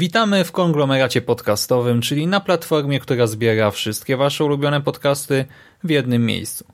Witamy 0.00 0.44
w 0.44 0.52
konglomeracie 0.52 1.20
podcastowym, 1.22 2.00
czyli 2.00 2.26
na 2.26 2.40
platformie, 2.40 3.00
która 3.00 3.26
zbiera 3.26 3.70
wszystkie 3.70 4.16
Wasze 4.16 4.44
ulubione 4.44 4.80
podcasty 4.80 5.44
w 5.84 5.90
jednym 5.90 6.26
miejscu. 6.26 6.64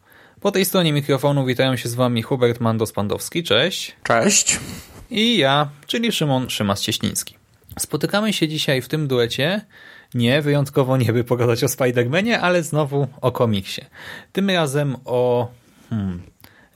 Po 0.40 0.50
tej 0.50 0.64
stronie 0.64 0.92
mikrofonu 0.92 1.46
witają 1.46 1.76
się 1.76 1.88
z 1.88 1.94
Wami 1.94 2.22
Hubert 2.22 2.60
Mandos-Pandowski, 2.60 3.42
cześć. 3.42 3.96
Cześć. 4.02 4.60
I 5.10 5.36
ja, 5.36 5.68
czyli 5.86 6.12
Szymon 6.12 6.46
Szymas-Cieśliński. 6.46 7.34
Spotykamy 7.78 8.32
się 8.32 8.48
dzisiaj 8.48 8.82
w 8.82 8.88
tym 8.88 9.08
duecie, 9.08 9.60
nie, 10.14 10.42
wyjątkowo 10.42 10.96
nie 10.96 11.12
by 11.12 11.24
pogadać 11.24 11.64
o 11.64 11.66
Spider-Manie, 11.66 12.38
ale 12.38 12.62
znowu 12.62 13.08
o 13.20 13.32
komiksie. 13.32 13.82
Tym 14.32 14.50
razem 14.50 14.96
o 15.04 15.48
hmm, 15.90 16.22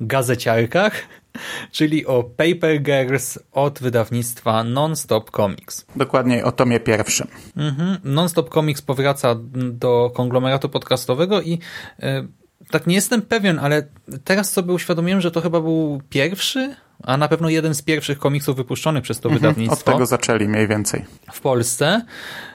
gazeciarkach, 0.00 1.02
czyli 1.72 2.06
o 2.06 2.22
Paper 2.22 2.82
Girls 2.82 3.38
od 3.52 3.78
wydawnictwa 3.78 4.64
Non-Stop 4.64 5.30
Comics. 5.30 5.86
Dokładnie 5.96 6.44
o 6.44 6.52
tomie 6.52 6.80
pierwszym. 6.80 7.26
Mhm. 7.56 7.96
Non-Stop 8.04 8.54
Comics 8.54 8.82
powraca 8.82 9.36
do 9.72 10.10
konglomeratu 10.14 10.68
podcastowego 10.68 11.42
i 11.42 11.58
e, 12.00 12.26
tak 12.70 12.86
nie 12.86 12.94
jestem 12.94 13.22
pewien, 13.22 13.58
ale 13.58 13.86
teraz 14.24 14.52
sobie 14.52 14.72
uświadomiłem, 14.72 15.20
że 15.20 15.30
to 15.30 15.40
chyba 15.40 15.60
był 15.60 16.02
pierwszy, 16.08 16.74
a 17.02 17.16
na 17.16 17.28
pewno 17.28 17.48
jeden 17.48 17.74
z 17.74 17.82
pierwszych 17.82 18.18
komiksów 18.18 18.56
wypuszczonych 18.56 19.02
przez 19.02 19.20
to 19.20 19.28
Mhm, 19.28 19.40
wydawnictwo 19.40 19.78
Od 19.80 19.84
tego 19.94 20.06
zaczęli 20.06 20.48
mniej 20.48 20.68
więcej. 20.68 21.04
w 21.32 21.40
Polsce 21.40 22.02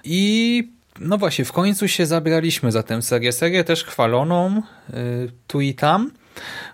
i 0.04 0.72
no 1.00 1.18
właśnie, 1.18 1.46
w 1.46 1.52
końcu 1.52 1.88
się 1.88 2.06
zabraliśmy 2.06 2.72
za 2.72 2.84
tę 2.84 3.02
serię. 3.02 3.32
Serię 3.32 3.64
też 3.64 3.84
chwaloną 3.84 4.62
y, 4.90 5.32
tu 5.48 5.62
i 5.62 5.74
tam, 5.74 6.12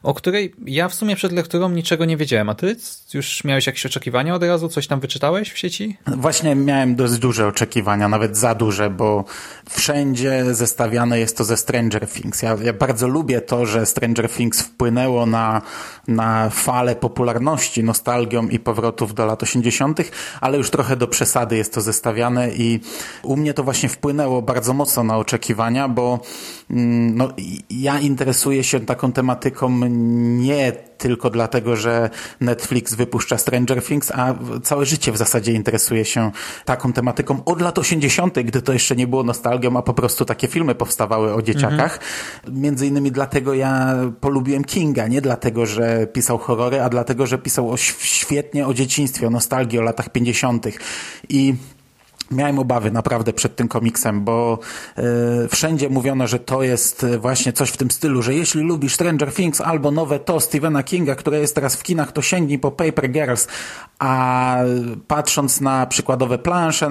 o 0.04 0.14
której 0.14 0.54
ja 0.66 0.90
w 0.90 0.94
sumie 0.94 1.16
przed 1.16 1.32
lekturą 1.32 1.70
niczego 1.70 2.06
nie 2.06 2.18
wiedziałem. 2.18 2.50
A 2.50 2.56
ty 2.56 2.76
już 3.14 3.44
miałeś 3.44 3.68
jakieś 3.68 3.86
oczekiwania 3.86 4.36
od 4.36 4.44
razu? 4.44 4.70
Coś 4.70 4.88
tam 4.88 5.00
wyczytałeś 5.00 5.52
w 5.52 5.58
sieci? 5.58 5.98
Właśnie 6.08 6.56
miałem 6.56 6.96
dość 6.96 7.18
duże 7.18 7.48
oczekiwania, 7.48 8.08
nawet 8.08 8.38
za 8.38 8.56
duże, 8.56 8.90
bo 8.90 9.26
wszędzie 9.70 10.46
zestawiane 10.56 11.20
jest 11.20 11.38
to 11.38 11.44
ze 11.44 11.58
Stranger 11.58 12.08
Things. 12.08 12.42
Ja, 12.42 12.58
ja 12.64 12.74
bardzo 12.74 13.08
lubię 13.08 13.42
to, 13.42 13.66
że 13.66 13.86
Stranger 13.86 14.30
Things 14.30 14.62
wpłynęło 14.62 15.26
na, 15.26 15.62
na 16.08 16.50
falę 16.50 16.96
popularności, 16.96 17.84
nostalgią 17.84 18.48
i 18.48 18.60
powrotów 18.60 19.14
do 19.14 19.26
lat 19.26 19.44
80., 19.44 20.00
ale 20.42 20.58
już 20.58 20.70
trochę 20.70 20.96
do 20.96 21.08
przesady 21.08 21.58
jest 21.58 21.74
to 21.74 21.82
zestawiane 21.82 22.52
i 22.52 22.80
u 23.24 23.38
mnie 23.38 23.54
to 23.54 23.64
właśnie 23.64 23.90
wpłynęło 23.90 24.42
bardzo 24.42 24.74
mocno 24.74 25.04
na 25.04 25.18
oczekiwania, 25.18 25.88
bo 25.88 26.20
no, 26.72 27.30
ja 27.70 28.00
interesuję 28.00 28.64
się 28.64 28.80
taką 28.80 29.12
tematyką 29.12 29.80
nie 30.38 30.72
tylko 30.98 31.30
dlatego, 31.30 31.76
że 31.76 32.10
Netflix 32.40 32.94
wypuszcza 32.94 33.38
Stranger 33.38 33.84
Things, 33.84 34.12
a 34.12 34.34
całe 34.64 34.86
życie 34.86 35.12
w 35.12 35.18
zasadzie 35.18 35.54
interesuje 35.54 36.06
się 36.06 36.32
taką 36.66 36.94
tematyką 36.94 37.44
od 37.46 37.62
lat 37.62 37.80
80., 37.80 38.40
gdy 38.40 38.62
to 38.62 38.74
jeszcze 38.74 38.96
nie 38.96 39.08
było 39.08 39.24
nostalgią, 39.24 39.78
a 39.78 39.82
po 39.82 39.94
prostu 39.94 40.26
takie 40.26 40.48
filmy 40.48 40.76
powstawały 40.76 41.34
o 41.34 41.42
dzieciakach. 41.42 42.00
Między 42.52 42.88
innymi 42.88 43.12
dlatego 43.12 43.54
ja 43.54 43.96
polubiłem 44.20 44.64
Kinga, 44.64 45.08
nie 45.08 45.22
dlatego, 45.22 45.66
że 45.66 46.08
pisał 46.08 46.38
horrory, 46.38 46.82
a 46.82 46.90
dlatego, 46.90 47.28
że 47.28 47.38
pisał 47.38 47.72
o, 47.72 47.78
świetnie 47.78 48.68
o 48.68 48.74
dzieciństwie, 48.74 49.28
o 49.28 49.30
nostalgii, 49.30 49.80
o 49.80 49.82
latach 49.82 50.10
50. 50.10 50.68
I 51.30 51.56
Miałem 52.32 52.60
obawy 52.60 52.92
naprawdę 52.92 53.34
przed 53.34 53.56
tym 53.56 53.68
komiksem, 53.68 54.24
bo 54.24 54.60
y, 55.46 55.48
wszędzie 55.48 55.90
mówiono, 55.90 56.28
że 56.28 56.40
to 56.40 56.64
jest 56.64 57.06
właśnie 57.20 57.54
coś 57.54 57.70
w 57.70 57.78
tym 57.78 57.92
stylu, 57.92 58.22
że 58.22 58.34
jeśli 58.34 58.62
lubisz 58.62 58.94
Stranger 58.94 59.34
Things 59.34 59.62
albo 59.62 59.92
nowe 59.92 60.20
to 60.20 60.40
Stephena 60.40 60.84
Kinga, 60.84 61.16
które 61.16 61.40
jest 61.40 61.56
teraz 61.56 61.76
w 61.76 61.84
kinach, 61.84 62.12
to 62.12 62.22
sięgnij 62.22 62.60
po 62.60 62.72
Paper 62.72 63.12
Girls, 63.12 63.48
a 64.00 64.58
patrząc 65.08 65.62
na 65.62 65.86
przykładowe 65.86 66.38
plansze 66.38 66.90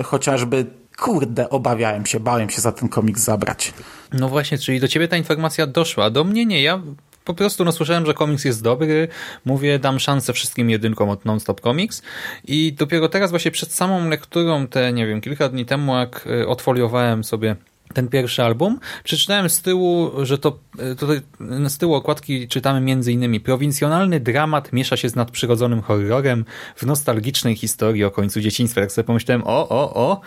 y, 0.00 0.02
chociażby, 0.02 0.66
kurde, 0.98 1.50
obawiałem 1.50 2.06
się, 2.06 2.20
bałem 2.20 2.50
się 2.50 2.60
za 2.60 2.72
ten 2.72 2.88
komiks 2.88 3.20
zabrać. 3.22 3.74
No 4.12 4.28
właśnie, 4.28 4.58
czyli 4.58 4.80
do 4.80 4.88
ciebie 4.88 5.08
ta 5.08 5.16
informacja 5.16 5.66
doszła, 5.66 6.10
do 6.10 6.24
mnie 6.24 6.46
nie, 6.46 6.62
ja 6.62 6.82
po 7.24 7.34
prostu 7.34 7.64
no, 7.64 7.72
słyszałem, 7.72 8.06
że 8.06 8.14
komiks 8.14 8.44
jest 8.44 8.62
dobry, 8.62 9.08
mówię, 9.44 9.78
dam 9.78 10.00
szansę 10.00 10.32
wszystkim 10.32 10.70
jedynkom 10.70 11.08
od 11.08 11.24
Non-Stop 11.24 11.60
Comics 11.60 12.02
i 12.44 12.72
dopiero 12.72 13.08
teraz 13.08 13.30
właśnie 13.30 13.50
przed 13.50 13.72
samą 13.72 14.08
lekturą, 14.08 14.66
te 14.66 14.92
nie 14.92 15.06
wiem, 15.06 15.20
kilka 15.20 15.48
dni 15.48 15.66
temu, 15.66 15.96
jak 15.96 16.28
odfoliowałem 16.46 17.24
sobie 17.24 17.56
ten 17.94 18.08
pierwszy 18.08 18.42
album, 18.42 18.78
przeczytałem 19.04 19.50
z 19.50 19.62
tyłu, 19.62 20.10
że 20.22 20.38
to 20.38 20.58
tutaj 20.98 21.20
z 21.68 21.78
tyłu 21.78 21.94
okładki 21.94 22.48
czytamy 22.48 22.80
między 22.80 23.12
innymi 23.12 23.40
prowincjonalny 23.40 24.20
dramat 24.20 24.72
miesza 24.72 24.96
się 24.96 25.08
z 25.08 25.16
nadprzyrodzonym 25.16 25.82
horrorem 25.82 26.44
w 26.76 26.86
nostalgicznej 26.86 27.56
historii 27.56 28.04
o 28.04 28.10
końcu 28.10 28.40
dzieciństwa. 28.40 28.80
Tak 28.80 28.92
sobie 28.92 29.06
pomyślałem, 29.06 29.42
o, 29.46 29.68
o, 29.68 29.94
o, 29.94 30.20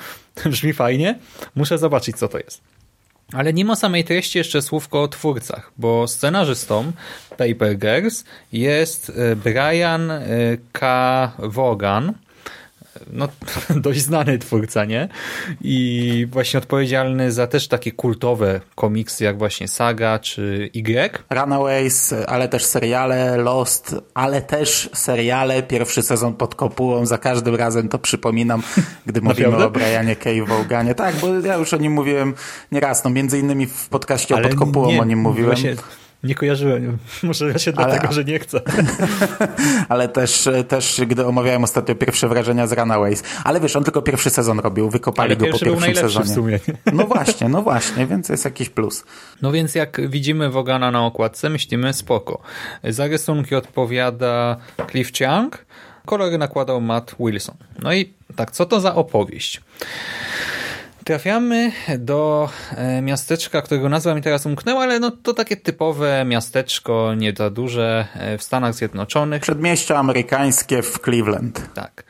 brzmi 0.49 0.73
fajnie, 0.73 1.19
muszę 1.55 1.77
zobaczyć 1.77 2.17
co 2.17 2.27
to 2.27 2.37
jest. 2.37 2.61
Ale 3.31 3.53
ma 3.65 3.75
samej 3.75 4.03
treści 4.03 4.37
jeszcze 4.37 4.61
słówko 4.61 5.01
o 5.01 5.07
twórcach, 5.07 5.71
bo 5.77 6.07
scenarzystą 6.07 6.91
Paper 7.29 7.77
Girls 7.77 8.23
jest 8.51 9.11
Brian 9.35 10.11
K. 10.71 11.31
Vaughan, 11.39 12.13
no, 13.11 13.27
dość 13.75 14.01
znany 14.01 14.39
twórca, 14.39 14.85
nie? 14.85 15.09
I 15.61 16.27
właśnie 16.31 16.57
odpowiedzialny 16.57 17.31
za 17.31 17.47
też 17.47 17.67
takie 17.67 17.91
kultowe 17.91 18.61
komiksy, 18.75 19.23
jak 19.23 19.37
właśnie 19.37 19.67
Saga 19.67 20.19
czy 20.19 20.69
Y. 20.75 21.23
Runaways, 21.29 22.13
ale 22.27 22.47
też 22.47 22.65
seriale, 22.65 23.37
Lost, 23.37 23.95
ale 24.13 24.41
też 24.41 24.89
seriale, 24.93 25.63
pierwszy 25.63 26.03
sezon 26.03 26.33
pod 26.33 26.55
kopułą, 26.55 27.05
za 27.05 27.17
każdym 27.17 27.55
razem 27.55 27.89
to 27.89 27.99
przypominam, 27.99 28.63
gdy 29.05 29.21
mówimy 29.21 29.65
o 29.65 29.69
Brianie 29.69 30.15
K. 30.15 30.29
Voganie. 30.47 30.95
Tak, 30.95 31.15
bo 31.15 31.27
ja 31.39 31.55
już 31.55 31.73
o 31.73 31.77
nim 31.77 31.93
mówiłem 31.93 32.33
nieraz, 32.71 33.03
no 33.03 33.09
między 33.09 33.39
innymi 33.39 33.65
w 33.65 33.89
podcaście 33.89 34.35
ale 34.35 34.49
pod 34.49 34.57
kopułą 34.57 34.87
nie, 34.87 35.01
o 35.01 35.05
nim 35.05 35.19
mówiłem. 35.19 35.49
Właśnie 35.51 35.75
nie 36.23 36.35
kojarzyłem. 36.35 36.97
Może 37.23 37.47
ja 37.47 37.59
się 37.59 37.71
dlatego, 37.71 38.03
ale, 38.03 38.13
że 38.13 38.23
nie 38.23 38.39
chcę. 38.39 38.61
ale 39.89 40.07
też, 40.07 40.49
też, 40.67 41.01
gdy 41.07 41.25
omawiałem 41.25 41.63
ostatnio 41.63 41.95
pierwsze 41.95 42.27
wrażenia 42.27 42.67
z 42.67 42.71
Runaways. 42.71 43.23
Ale 43.43 43.59
wiesz, 43.59 43.75
on 43.75 43.83
tylko 43.83 44.01
pierwszy 44.01 44.29
sezon 44.29 44.59
robił. 44.59 44.89
Wykopali 44.89 45.37
go 45.37 45.45
po 45.45 45.59
pierwszym 45.59 45.95
sezonie. 45.95 46.25
W 46.25 46.33
sumie. 46.33 46.59
No 46.93 47.05
właśnie, 47.05 47.49
no 47.49 47.61
właśnie, 47.61 48.07
więc 48.07 48.29
jest 48.29 48.45
jakiś 48.45 48.69
plus. 48.69 49.03
No 49.41 49.51
więc 49.51 49.75
jak 49.75 50.09
widzimy 50.09 50.49
Wogana 50.49 50.91
na 50.91 51.05
okładce, 51.05 51.49
myślimy 51.49 51.93
spoko. 51.93 52.41
Za 52.83 53.07
rysunki 53.07 53.55
odpowiada 53.55 54.57
Cliff 54.91 55.11
Chiang, 55.11 55.65
kolory 56.05 56.37
nakładał 56.37 56.81
Matt 56.81 57.15
Wilson. 57.19 57.55
No 57.83 57.93
i 57.93 58.13
tak, 58.35 58.51
co 58.51 58.65
to 58.65 58.79
za 58.79 58.95
opowieść? 58.95 59.61
Trafiamy 61.05 61.71
do 61.99 62.49
miasteczka, 63.01 63.61
którego 63.61 63.89
nazwa 63.89 64.15
mi 64.15 64.21
teraz 64.21 64.45
umknęła, 64.45 64.83
ale 64.83 64.99
no 64.99 65.11
to 65.11 65.33
takie 65.33 65.57
typowe 65.57 66.25
miasteczko, 66.25 67.13
nie 67.17 67.33
za 67.37 67.49
duże, 67.49 68.07
w 68.37 68.43
Stanach 68.43 68.73
Zjednoczonych. 68.73 69.41
Przedmieście 69.41 69.97
amerykańskie 69.97 70.81
w 70.81 70.99
Cleveland. 70.99 71.73
Tak. 71.73 72.03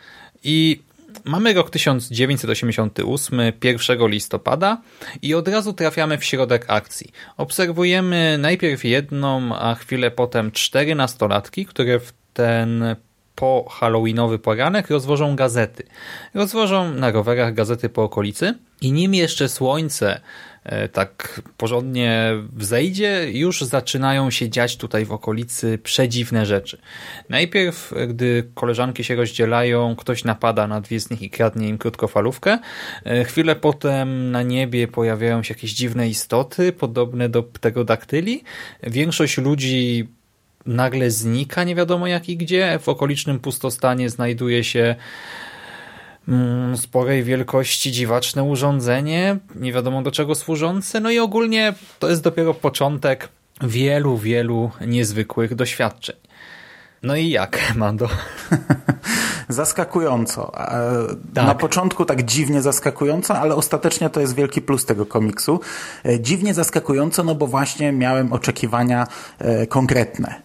I 0.44 0.82
mamy 1.26 1.54
rok 1.54 1.70
1988, 1.70 3.40
1 3.64 4.08
listopada 4.08 4.82
i 5.22 5.36
od 5.36 5.48
razu 5.48 5.74
trafiamy 5.74 6.18
w 6.18 6.24
środek 6.24 6.66
akcji. 6.68 7.12
Obserwujemy 7.38 8.38
najpierw 8.38 8.86
jedną, 8.86 9.56
a 9.56 9.76
chwilę 9.76 10.12
potem 10.12 10.52
cztery 10.52 10.96
nastolatki, 10.96 11.66
które 11.66 12.00
w 12.00 12.14
ten 12.34 12.96
po 13.36 13.66
halloweenowy 13.70 14.40
poranek 14.40 14.90
rozwożą 14.90 15.36
gazety. 15.36 15.84
Rozwożą 16.34 16.94
na 16.94 17.12
rowerach 17.12 17.54
gazety 17.54 17.90
po 17.90 18.04
okolicy 18.04 18.54
i 18.82 18.92
nim 18.92 19.14
jeszcze 19.14 19.50
słońce 19.50 20.22
tak 20.94 21.42
porządnie 21.58 22.34
wzejdzie, 22.56 23.32
już 23.32 23.62
zaczynają 23.62 24.32
się 24.32 24.50
dziać 24.50 24.78
tutaj 24.78 25.06
w 25.06 25.12
okolicy 25.12 25.78
przedziwne 25.78 26.46
rzeczy. 26.46 26.78
Najpierw, 27.30 27.94
gdy 28.08 28.50
koleżanki 28.56 29.04
się 29.04 29.16
rozdzielają, 29.16 29.96
ktoś 29.96 30.24
napada 30.24 30.68
na 30.68 30.82
dwie 30.82 31.00
z 31.00 31.10
nich 31.10 31.22
i 31.22 31.30
kradnie 31.30 31.70
im 31.70 31.78
krótkofalówkę. 31.78 32.60
Chwilę 33.26 33.56
potem 33.56 34.32
na 34.32 34.44
niebie 34.44 34.88
pojawiają 34.88 35.44
się 35.44 35.54
jakieś 35.54 35.74
dziwne 35.74 36.10
istoty, 36.10 36.72
podobne 36.72 37.30
do 37.30 37.44
pterodaktyli. 37.44 38.44
Większość 38.84 39.38
ludzi 39.38 40.08
nagle 40.66 41.12
znika, 41.12 41.64
nie 41.64 41.76
wiadomo 41.76 42.08
jak 42.08 42.30
i 42.30 42.38
gdzie. 42.38 42.80
W 42.82 42.90
okolicznym 42.90 43.40
pustostanie 43.40 44.10
znajduje 44.10 44.64
się 44.64 44.96
mm, 46.28 46.78
sporej 46.78 47.24
wielkości 47.24 47.92
dziwaczne 47.92 48.44
urządzenie, 48.44 49.38
nie 49.56 49.74
wiadomo 49.74 50.02
do 50.02 50.12
czego 50.12 50.36
służące, 50.36 51.00
no 51.00 51.12
i 51.12 51.20
ogólnie 51.20 51.74
to 52.00 52.10
jest 52.10 52.24
dopiero 52.24 52.54
początek 52.54 53.30
wielu, 53.62 54.18
wielu 54.18 54.72
niezwykłych 54.88 55.56
doświadczeń. 55.56 56.16
No 57.04 57.16
i 57.16 57.30
jak, 57.30 57.74
Mando? 57.76 58.10
Zaskakująco. 59.54 60.52
E, 60.58 61.08
Tak. 61.34 61.46
Na 61.48 61.56
początku 61.56 62.06
tak 62.06 62.24
dziwnie 62.24 62.62
zaskakująco, 62.62 63.36
ale 63.40 63.56
ostatecznie 63.56 64.10
to 64.10 64.20
jest 64.22 64.36
wielki 64.36 64.62
plus 64.62 64.86
tego 64.86 65.06
komiksu. 65.06 65.60
E, 66.06 66.20
Dziwnie 66.20 66.54
zaskakująco, 66.54 67.24
no 67.24 67.36
bo 67.36 67.48
właśnie 67.48 67.92
miałem 67.92 68.34
oczekiwania 68.34 69.08
e, 69.40 69.68
konkretne. 69.68 70.42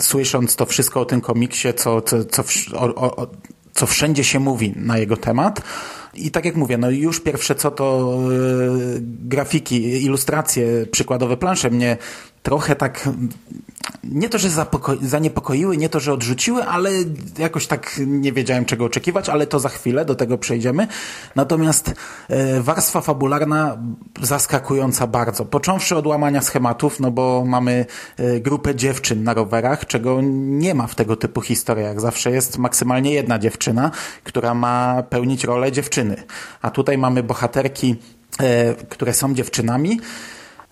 Słysząc 0.00 0.56
to 0.56 0.66
wszystko 0.66 1.00
o 1.00 1.04
tym 1.04 1.20
komiksie, 1.20 1.68
co, 1.76 2.00
co, 2.00 2.24
co, 2.24 2.42
o, 2.74 2.94
o, 2.94 3.26
co 3.72 3.86
wszędzie 3.86 4.24
się 4.24 4.40
mówi 4.40 4.72
na 4.76 4.98
jego 4.98 5.16
temat. 5.16 5.62
I 6.14 6.30
tak 6.30 6.44
jak 6.44 6.56
mówię, 6.56 6.78
no 6.78 6.90
już 6.90 7.20
pierwsze 7.20 7.54
co 7.54 7.70
to 7.70 8.18
grafiki, 9.04 10.04
ilustracje, 10.04 10.86
przykładowe 10.90 11.36
plansze 11.36 11.70
mnie 11.70 11.96
trochę 12.42 12.76
tak 12.76 13.08
nie 14.04 14.28
to, 14.28 14.38
że 14.38 14.48
zaniepokoiły, 15.02 15.76
nie 15.76 15.88
to, 15.88 16.00
że 16.00 16.12
odrzuciły, 16.12 16.64
ale 16.64 16.90
jakoś 17.38 17.66
tak 17.66 18.00
nie 18.06 18.32
wiedziałem 18.32 18.64
czego 18.64 18.84
oczekiwać, 18.84 19.28
ale 19.28 19.46
to 19.46 19.60
za 19.60 19.68
chwilę, 19.68 20.04
do 20.04 20.14
tego 20.14 20.38
przejdziemy. 20.38 20.86
Natomiast 21.36 21.94
e, 22.28 22.60
warstwa 22.60 23.00
fabularna 23.00 23.78
zaskakująca 24.22 25.06
bardzo. 25.06 25.44
Począwszy 25.44 25.96
od 25.96 26.06
łamania 26.06 26.40
schematów, 26.40 27.00
no 27.00 27.10
bo 27.10 27.44
mamy 27.46 27.86
e, 28.16 28.40
grupę 28.40 28.74
dziewczyn 28.74 29.24
na 29.24 29.34
rowerach, 29.34 29.86
czego 29.86 30.18
nie 30.22 30.74
ma 30.74 30.86
w 30.86 30.94
tego 30.94 31.16
typu 31.16 31.40
historiach. 31.40 32.00
Zawsze 32.00 32.30
jest 32.30 32.58
maksymalnie 32.58 33.12
jedna 33.12 33.38
dziewczyna, 33.38 33.90
która 34.24 34.54
ma 34.54 35.02
pełnić 35.02 35.44
rolę 35.44 35.72
dziewczyny. 35.72 36.22
A 36.62 36.70
tutaj 36.70 36.98
mamy 36.98 37.22
bohaterki, 37.22 37.96
e, 38.40 38.74
które 38.74 39.14
są 39.14 39.34
dziewczynami. 39.34 40.00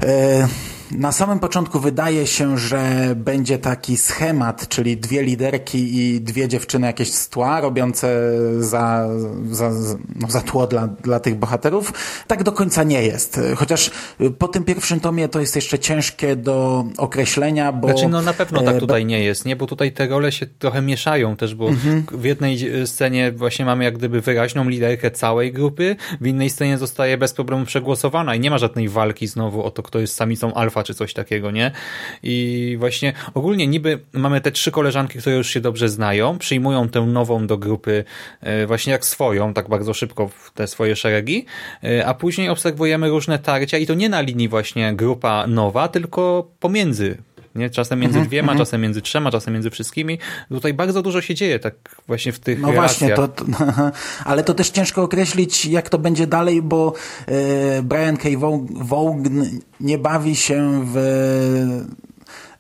E, 0.02 0.48
Na 0.90 1.12
samym 1.12 1.38
początku 1.38 1.80
wydaje 1.80 2.26
się, 2.26 2.58
że 2.58 2.80
będzie 3.16 3.58
taki 3.58 3.96
schemat, 3.96 4.68
czyli 4.68 4.96
dwie 4.96 5.22
liderki 5.22 5.98
i 5.98 6.20
dwie 6.20 6.48
dziewczyny 6.48 6.86
jakieś 6.86 7.12
z 7.12 7.28
tła 7.28 7.60
robiące 7.60 8.32
za, 8.58 9.08
za, 9.50 9.70
no, 10.20 10.30
za 10.30 10.40
tło 10.40 10.66
dla, 10.66 10.86
dla 10.86 11.20
tych 11.20 11.34
bohaterów. 11.34 11.92
Tak 12.26 12.42
do 12.42 12.52
końca 12.52 12.82
nie 12.82 13.02
jest. 13.02 13.40
Chociaż 13.56 13.90
po 14.38 14.48
tym 14.48 14.64
pierwszym 14.64 15.00
tomie 15.00 15.28
to 15.28 15.40
jest 15.40 15.56
jeszcze 15.56 15.78
ciężkie 15.78 16.36
do 16.36 16.84
określenia, 16.98 17.72
bo... 17.72 17.88
Znaczy, 17.88 18.08
no 18.08 18.22
na 18.22 18.32
pewno 18.32 18.60
e, 18.60 18.64
tak 18.64 18.78
tutaj 18.78 19.04
nie 19.06 19.24
jest, 19.24 19.44
nie? 19.44 19.56
Bo 19.56 19.66
tutaj 19.66 19.92
te 19.92 20.06
role 20.06 20.32
się 20.32 20.46
trochę 20.46 20.82
mieszają 20.82 21.36
też, 21.36 21.54
bo 21.54 21.68
Mhm. 21.68 22.04
w 22.12 22.24
jednej 22.24 22.58
scenie 22.86 23.32
właśnie 23.32 23.64
mamy 23.64 23.84
jak 23.84 23.98
gdyby 23.98 24.20
wyraźną 24.20 24.68
liderkę 24.68 25.10
całej 25.10 25.52
grupy, 25.52 25.96
w 26.20 26.26
innej 26.26 26.50
scenie 26.50 26.78
zostaje 26.78 27.18
bez 27.18 27.32
problemu 27.32 27.64
przegłosowana 27.64 28.34
i 28.34 28.40
nie 28.40 28.50
ma 28.50 28.58
żadnej 28.58 28.88
walki 28.88 29.26
znowu 29.26 29.62
o 29.64 29.70
to, 29.70 29.82
kto 29.90 29.98
jest 29.98 30.14
samicą 30.14 30.54
alfa 30.54 30.82
czy 30.82 30.94
coś 30.94 31.14
takiego, 31.14 31.50
nie? 31.50 31.70
I 32.22 32.76
właśnie 32.78 33.12
ogólnie 33.34 33.66
niby 33.66 33.98
mamy 34.12 34.40
te 34.40 34.50
trzy 34.52 34.70
koleżanki, 34.70 35.18
które 35.18 35.36
już 35.36 35.50
się 35.50 35.60
dobrze 35.60 35.88
znają, 35.88 36.38
przyjmują 36.38 36.88
tę 36.88 37.00
nową 37.00 37.46
do 37.46 37.58
grupy 37.58 38.04
e, 38.40 38.66
właśnie 38.66 38.92
jak 38.92 39.04
swoją, 39.04 39.54
tak 39.54 39.68
bardzo 39.68 39.94
szybko 39.94 40.28
w 40.28 40.50
te 40.54 40.66
swoje 40.66 40.96
szeregi, 40.96 41.46
e, 41.84 42.06
a 42.06 42.14
później 42.14 42.48
obserwujemy 42.48 43.08
różne 43.08 43.38
tarcia 43.38 43.78
i 43.78 43.86
to 43.86 43.94
nie 43.94 44.08
na 44.08 44.20
linii 44.20 44.48
właśnie 44.48 44.94
grupa 44.94 45.46
nowa, 45.46 45.88
tylko 45.88 46.50
pomiędzy 46.60 47.18
nie? 47.54 47.70
Czasem 47.70 48.00
między 48.00 48.18
Mhm, 48.18 48.28
dwiema, 48.28 48.56
czasem 48.56 48.80
między 48.80 49.02
trzema, 49.02 49.30
czasem 49.30 49.54
między 49.54 49.70
wszystkimi. 49.70 50.18
Tutaj 50.48 50.74
bardzo 50.74 51.02
dużo 51.02 51.20
się 51.20 51.34
dzieje 51.34 51.58
tak 51.58 51.74
właśnie 52.06 52.32
w 52.32 52.38
tych 52.38 52.60
No 52.60 52.72
właśnie, 52.72 53.10
to, 53.14 53.28
to, 53.28 53.44
ale 54.24 54.44
to 54.44 54.54
też 54.54 54.70
ciężko 54.70 55.02
określić, 55.02 55.66
jak 55.66 55.88
to 55.88 55.98
będzie 55.98 56.26
dalej, 56.26 56.62
bo 56.62 56.92
e, 57.26 57.82
Brian 57.82 58.16
K. 58.16 58.28
Vaughan 58.74 59.46
nie 59.80 59.98
bawi 59.98 60.36
się 60.36 60.84
w 60.84 60.96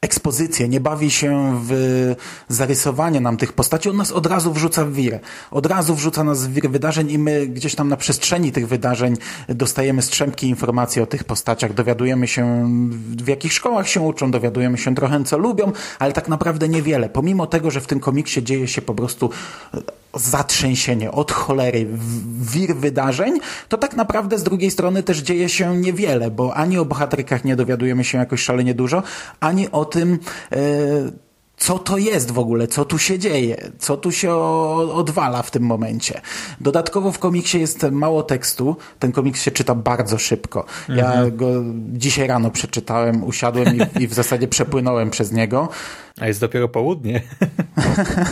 ekspozycję, 0.00 0.68
nie 0.68 0.80
bawi 0.80 1.10
się 1.10 1.60
w 1.64 2.14
zarysowanie 2.48 3.20
nam 3.20 3.36
tych 3.36 3.52
postaci, 3.52 3.88
on 3.90 3.96
nas 3.96 4.12
od 4.12 4.26
razu 4.26 4.52
wrzuca 4.52 4.84
w 4.84 4.92
wir. 4.92 5.20
Od 5.50 5.66
razu 5.66 5.94
wrzuca 5.94 6.24
nas 6.24 6.46
w 6.46 6.52
wir 6.52 6.70
wydarzeń 6.70 7.10
i 7.10 7.18
my 7.18 7.46
gdzieś 7.46 7.74
tam 7.74 7.88
na 7.88 7.96
przestrzeni 7.96 8.52
tych 8.52 8.68
wydarzeń 8.68 9.16
dostajemy 9.48 10.02
strzępki 10.02 10.48
informacji 10.48 11.02
o 11.02 11.06
tych 11.06 11.24
postaciach, 11.24 11.74
dowiadujemy 11.74 12.28
się 12.28 12.70
w 13.16 13.28
jakich 13.28 13.52
szkołach 13.52 13.88
się 13.88 14.00
uczą, 14.00 14.30
dowiadujemy 14.30 14.78
się 14.78 14.94
trochę 14.94 15.24
co 15.24 15.38
lubią, 15.38 15.72
ale 15.98 16.12
tak 16.12 16.28
naprawdę 16.28 16.68
niewiele. 16.68 17.08
Pomimo 17.08 17.46
tego, 17.46 17.70
że 17.70 17.80
w 17.80 17.86
tym 17.86 18.00
komiksie 18.00 18.42
dzieje 18.42 18.68
się 18.68 18.82
po 18.82 18.94
prostu 18.94 19.30
zatrzęsienie 20.14 21.12
od 21.12 21.32
cholery, 21.32 21.86
wir 22.40 22.76
wydarzeń, 22.76 23.40
to 23.68 23.78
tak 23.78 23.96
naprawdę 23.96 24.38
z 24.38 24.42
drugiej 24.42 24.70
strony 24.70 25.02
też 25.02 25.18
dzieje 25.18 25.48
się 25.48 25.76
niewiele, 25.76 26.30
bo 26.30 26.54
ani 26.54 26.78
o 26.78 26.84
bohaterkach 26.84 27.44
nie 27.44 27.56
dowiadujemy 27.56 28.04
się 28.04 28.18
jakoś 28.18 28.42
szalenie 28.42 28.74
dużo, 28.74 29.02
ani 29.40 29.70
o 29.70 29.84
tym, 29.90 30.18
e, 30.52 30.56
co 31.60 31.78
to 31.78 31.98
jest 31.98 32.30
w 32.30 32.38
ogóle, 32.38 32.68
co 32.68 32.84
tu 32.84 32.98
się 32.98 33.18
dzieje, 33.18 33.70
co 33.78 33.96
tu 33.96 34.12
się 34.12 34.34
odwala 34.94 35.42
w 35.42 35.50
tym 35.50 35.62
momencie. 35.62 36.20
Dodatkowo 36.60 37.12
w 37.12 37.18
komiksie 37.18 37.60
jest 37.60 37.82
mało 37.90 38.22
tekstu, 38.22 38.76
ten 38.98 39.12
komiks 39.12 39.42
się 39.42 39.50
czyta 39.50 39.74
bardzo 39.74 40.18
szybko. 40.18 40.64
Ja 40.88 41.30
go 41.30 41.46
dzisiaj 41.92 42.26
rano 42.26 42.50
przeczytałem, 42.50 43.24
usiadłem 43.24 43.76
i, 43.76 44.02
i 44.02 44.08
w 44.08 44.14
zasadzie 44.14 44.48
przepłynąłem 44.48 45.10
przez 45.10 45.32
niego. 45.32 45.68
A 46.20 46.26
jest 46.26 46.40
dopiero 46.40 46.68
południe. 46.68 47.20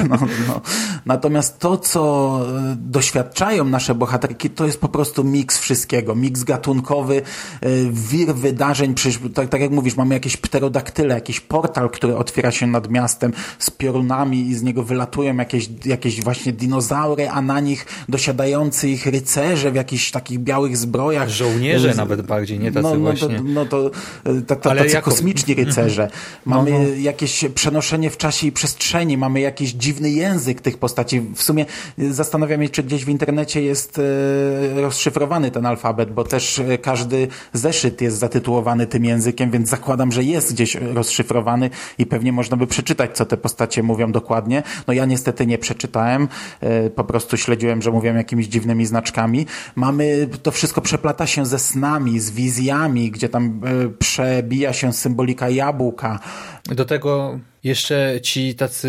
No, 0.08 0.18
no. 0.48 0.60
Natomiast 1.06 1.58
to, 1.58 1.76
co 1.76 2.40
e, 2.72 2.76
doświadczają 2.76 3.64
nasze 3.64 3.94
bohaterki, 3.94 4.50
to 4.50 4.66
jest 4.66 4.80
po 4.80 4.88
prostu 4.88 5.24
miks 5.24 5.58
wszystkiego. 5.58 6.14
Miks 6.14 6.44
gatunkowy, 6.44 7.16
e, 7.16 7.68
wir 7.90 8.34
wydarzeń. 8.34 8.94
Przecież, 8.94 9.20
tak, 9.34 9.48
tak 9.48 9.60
jak 9.60 9.70
mówisz, 9.70 9.96
mamy 9.96 10.14
jakieś 10.14 10.36
pterodaktyle, 10.36 11.14
jakiś 11.14 11.40
portal, 11.40 11.90
który 11.90 12.16
otwiera 12.16 12.50
się 12.50 12.66
nad 12.66 12.90
miastem 12.90 13.17
z 13.58 13.70
piorunami 13.70 14.46
i 14.48 14.54
z 14.54 14.62
niego 14.62 14.82
wylatują 14.82 15.36
jakieś, 15.36 15.68
jakieś 15.84 16.22
właśnie 16.22 16.52
dinozaury, 16.52 17.28
a 17.28 17.42
na 17.42 17.60
nich 17.60 17.86
dosiadający 18.08 18.88
ich 18.88 19.06
rycerze 19.06 19.70
w 19.70 19.74
jakichś 19.74 20.10
takich 20.10 20.38
białych 20.38 20.76
zbrojach. 20.76 21.28
Żołnierze 21.28 21.92
Z- 21.92 21.96
nawet 21.96 22.22
bardziej, 22.22 22.58
nie 22.58 22.72
tacy 22.72 22.82
no, 22.82 22.90
no, 22.94 23.00
właśnie. 23.00 23.36
To, 23.36 23.42
no 23.44 23.66
to 23.66 23.90
e, 24.24 24.40
ta, 24.46 24.56
ta, 24.56 24.70
Ale 24.70 24.82
tacy 24.82 24.94
jako- 24.94 25.10
kosmiczni 25.10 25.54
rycerze. 25.54 26.10
Mamy 26.44 26.70
No, 26.70 26.78
no. 26.78 26.84
jakieś 26.98 27.44
przenoszenie 27.54 28.10
w 28.10 28.16
czasie 28.16 28.46
i 28.46 28.52
przestrzeni, 28.52 29.16
mamy 29.18 29.40
jakiś 29.40 29.70
dziwny 29.72 30.10
język 30.10 30.60
tych 30.60 30.78
postaci. 30.78 31.20
W 31.34 31.42
sumie 31.42 31.66
y, 31.98 32.14
zastanawiam 32.14 32.62
się, 32.62 32.68
czy 32.68 32.82
gdzieś 32.82 33.04
w 33.04 33.08
internecie 33.08 33.62
jest 33.62 33.98
e, 33.98 34.80
rozszyfrowany 34.80 35.50
ten 35.50 35.66
alfabet, 35.66 36.12
bo 36.12 36.24
też 36.24 36.58
e, 36.58 36.78
każdy 36.78 37.28
zeszyt 37.52 38.00
jest 38.00 38.18
zatytułowany 38.18 38.86
tym 38.86 39.04
językiem, 39.04 39.50
więc 39.50 39.68
zakładam, 39.68 40.12
że 40.12 40.24
jest 40.24 40.52
gdzieś 40.54 40.74
rozszyfrowany 40.74 41.70
i 41.98 42.06
pewnie 42.06 42.32
można 42.32 42.56
by 42.56 42.66
przeczytać, 42.66 43.07
co 43.08 43.26
te 43.26 43.36
postacie 43.36 43.82
mówią 43.82 44.12
dokładnie. 44.12 44.62
No 44.86 44.94
ja 44.94 45.04
niestety 45.04 45.46
nie 45.46 45.58
przeczytałem, 45.58 46.28
e, 46.60 46.90
po 46.90 47.04
prostu 47.04 47.36
śledziłem, 47.36 47.82
że 47.82 47.90
mówią 47.90 48.14
jakimiś 48.14 48.46
dziwnymi 48.46 48.86
znaczkami. 48.86 49.46
Mamy, 49.76 50.28
to 50.42 50.50
wszystko 50.50 50.80
przeplata 50.80 51.26
się 51.26 51.46
ze 51.46 51.58
snami, 51.58 52.20
z 52.20 52.30
wizjami, 52.30 53.10
gdzie 53.10 53.28
tam 53.28 53.60
e, 53.64 53.88
przebija 53.88 54.72
się 54.72 54.92
symbolika 54.92 55.48
jabłka. 55.48 56.18
Do 56.64 56.84
tego 56.84 57.38
jeszcze 57.68 58.20
ci 58.22 58.54
tacy 58.54 58.88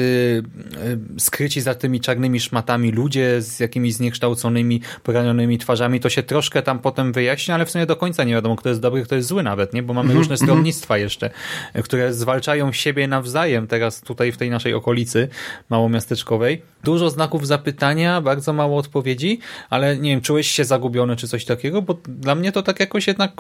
e, 1.16 1.20
skryci 1.20 1.62
za 1.62 1.76
tymi 1.76 2.00
czarnymi 2.00 2.40
szmatami 2.40 2.92
ludzie 2.92 3.42
z 3.42 3.60
jakimiś 3.60 3.94
zniekształconymi, 3.94 4.82
poranionymi 5.04 5.58
twarzami, 5.58 6.00
to 6.00 6.10
się 6.10 6.24
troszkę 6.24 6.62
tam 6.62 6.80
potem 6.80 7.12
wyjaśnia, 7.12 7.56
ale 7.56 7.66
w 7.66 7.72
sumie 7.72 7.86
do 7.86 7.96
końca 7.96 8.24
nie 8.24 8.34
wiadomo, 8.34 8.56
kto 8.56 8.70
jest 8.70 8.82
dobry, 8.82 9.04
kto 9.04 9.16
jest 9.16 9.28
zły 9.28 9.44
nawet, 9.44 9.74
nie? 9.74 9.84
Bo 9.84 9.94
mamy 9.94 10.14
różne 10.14 10.38
stronnictwa 10.38 10.98
jeszcze, 10.98 11.30
e, 11.74 11.84
które 11.84 12.14
zwalczają 12.14 12.72
siebie 12.72 13.08
nawzajem 13.08 13.68
teraz 13.68 14.02
tutaj 14.02 14.32
w 14.32 14.38
tej 14.38 14.50
naszej 14.50 14.74
okolicy 14.74 15.28
małomiasteczkowej. 15.70 16.62
Dużo 16.84 17.10
znaków 17.10 17.48
zapytania, 17.48 18.22
bardzo 18.22 18.54
mało 18.54 18.78
odpowiedzi, 18.78 19.40
ale 19.70 19.98
nie 19.98 20.10
wiem, 20.10 20.22
czułeś 20.22 20.48
się 20.52 20.66
zagubiony 20.66 21.16
czy 21.16 21.28
coś 21.28 21.46
takiego, 21.46 21.82
bo 21.82 21.98
dla 22.08 22.36
mnie 22.36 22.52
to 22.52 22.64
tak 22.64 22.80
jakoś 22.80 23.08
jednak 23.08 23.32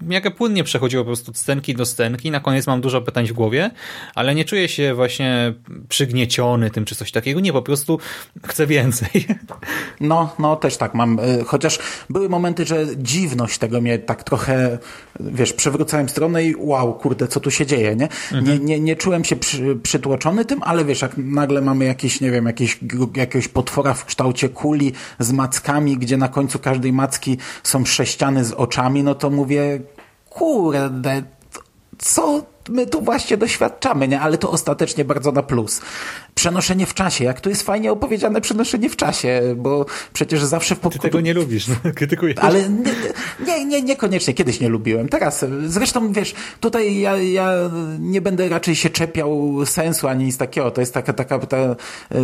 miarę 0.00 0.30
płynnie 0.30 0.64
przechodziło 0.64 1.04
po 1.04 1.06
prostu 1.06 1.30
od 1.30 1.38
scenki 1.38 1.74
do 1.74 1.86
scenki. 1.86 2.30
Na 2.30 2.40
koniec 2.40 2.66
mam 2.66 2.80
dużo 2.80 3.00
pytań 3.00 3.26
w 3.26 3.32
głowie, 3.32 3.70
ale 4.14 4.34
nie 4.34 4.44
czuję 4.44 4.68
się 4.68 4.94
właśnie 4.94 5.54
przygnieciony 5.88 6.70
tym 6.70 6.84
czy 6.84 6.94
coś 6.94 7.12
takiego. 7.12 7.40
Nie, 7.40 7.52
po 7.52 7.62
prostu 7.62 7.98
chcę 8.46 8.66
więcej. 8.66 9.08
No, 10.00 10.34
no 10.38 10.56
też 10.56 10.76
tak 10.76 10.94
mam. 10.94 11.18
Y, 11.18 11.44
Chociaż 11.46 11.78
były 12.10 12.28
momenty, 12.28 12.64
że 12.64 12.86
dziwność 12.96 13.58
tego 13.58 13.80
mnie 13.80 13.98
tak 13.98 14.24
trochę, 14.24 14.78
wiesz, 15.20 15.52
przewrócałem 15.52 16.08
stronę 16.08 16.44
i 16.44 16.54
wow, 16.58 16.94
kurde, 16.94 17.28
co 17.28 17.40
tu 17.40 17.50
się 17.50 17.66
dzieje, 17.66 17.96
nie? 17.96 18.08
Nie, 18.42 18.58
nie, 18.58 18.80
nie 18.80 18.96
czułem 18.96 19.24
się 19.24 19.36
przy, 19.36 19.76
przytłoczony 19.82 20.44
tym, 20.44 20.62
ale 20.62 20.84
wiesz, 20.84 21.02
jak 21.02 21.12
nagle 21.16 21.60
mamy 21.60 21.84
jakiś, 21.84 22.20
nie 22.20 22.30
wiem, 22.30 22.46
jakiś, 22.46 22.78
jakiegoś 23.16 23.48
potwora 23.48 23.94
w 23.94 24.04
kształcie 24.04 24.48
kuli 24.48 24.92
z 25.18 25.32
mackami, 25.32 25.98
gdzie 25.98 26.16
na 26.16 26.28
końcu 26.28 26.58
każdej 26.58 26.92
macki 26.92 27.38
są 27.62 27.84
sześciany 27.84 28.44
z 28.44 28.52
oczami, 28.52 29.02
no 29.02 29.14
to 29.14 29.30
mówię, 29.30 29.57
kurde, 30.30 31.22
co 31.98 32.42
my 32.68 32.86
tu 32.86 33.00
właśnie 33.00 33.36
doświadczamy, 33.36 34.08
nie? 34.08 34.20
Ale 34.20 34.38
to 34.38 34.50
ostatecznie 34.50 35.04
bardzo 35.04 35.32
na 35.32 35.42
plus. 35.42 35.80
Przenoszenie 36.38 36.86
w 36.86 36.94
czasie. 36.94 37.24
Jak 37.24 37.40
to 37.40 37.48
jest 37.48 37.62
fajnie 37.62 37.92
opowiedziane 37.92 38.40
przenoszenie 38.40 38.90
w 38.90 38.96
czasie, 38.96 39.42
bo 39.56 39.86
przecież 40.12 40.44
zawsze 40.44 40.74
w 40.74 40.78
popkulturze... 40.78 41.02
Ty 41.02 41.08
tego 41.08 41.20
nie 41.20 41.34
lubisz, 41.34 41.68
no, 41.68 41.74
krytykujesz. 41.98 42.38
Ale 42.38 42.68
nie, 42.68 42.92
nie, 43.46 43.64
nie, 43.64 43.82
niekoniecznie. 43.82 44.34
Kiedyś 44.34 44.60
nie 44.60 44.68
lubiłem. 44.68 45.08
Teraz, 45.08 45.44
zresztą 45.66 46.12
wiesz, 46.12 46.34
tutaj 46.60 46.98
ja, 46.98 47.16
ja 47.16 47.52
nie 47.98 48.20
będę 48.20 48.48
raczej 48.48 48.76
się 48.76 48.90
czepiał 48.90 49.60
sensu 49.66 50.08
ani 50.08 50.24
nic 50.24 50.36
takiego. 50.36 50.70
To 50.70 50.80
jest 50.80 50.94
taka, 50.94 51.12
taka, 51.12 51.38
ta, 51.38 51.56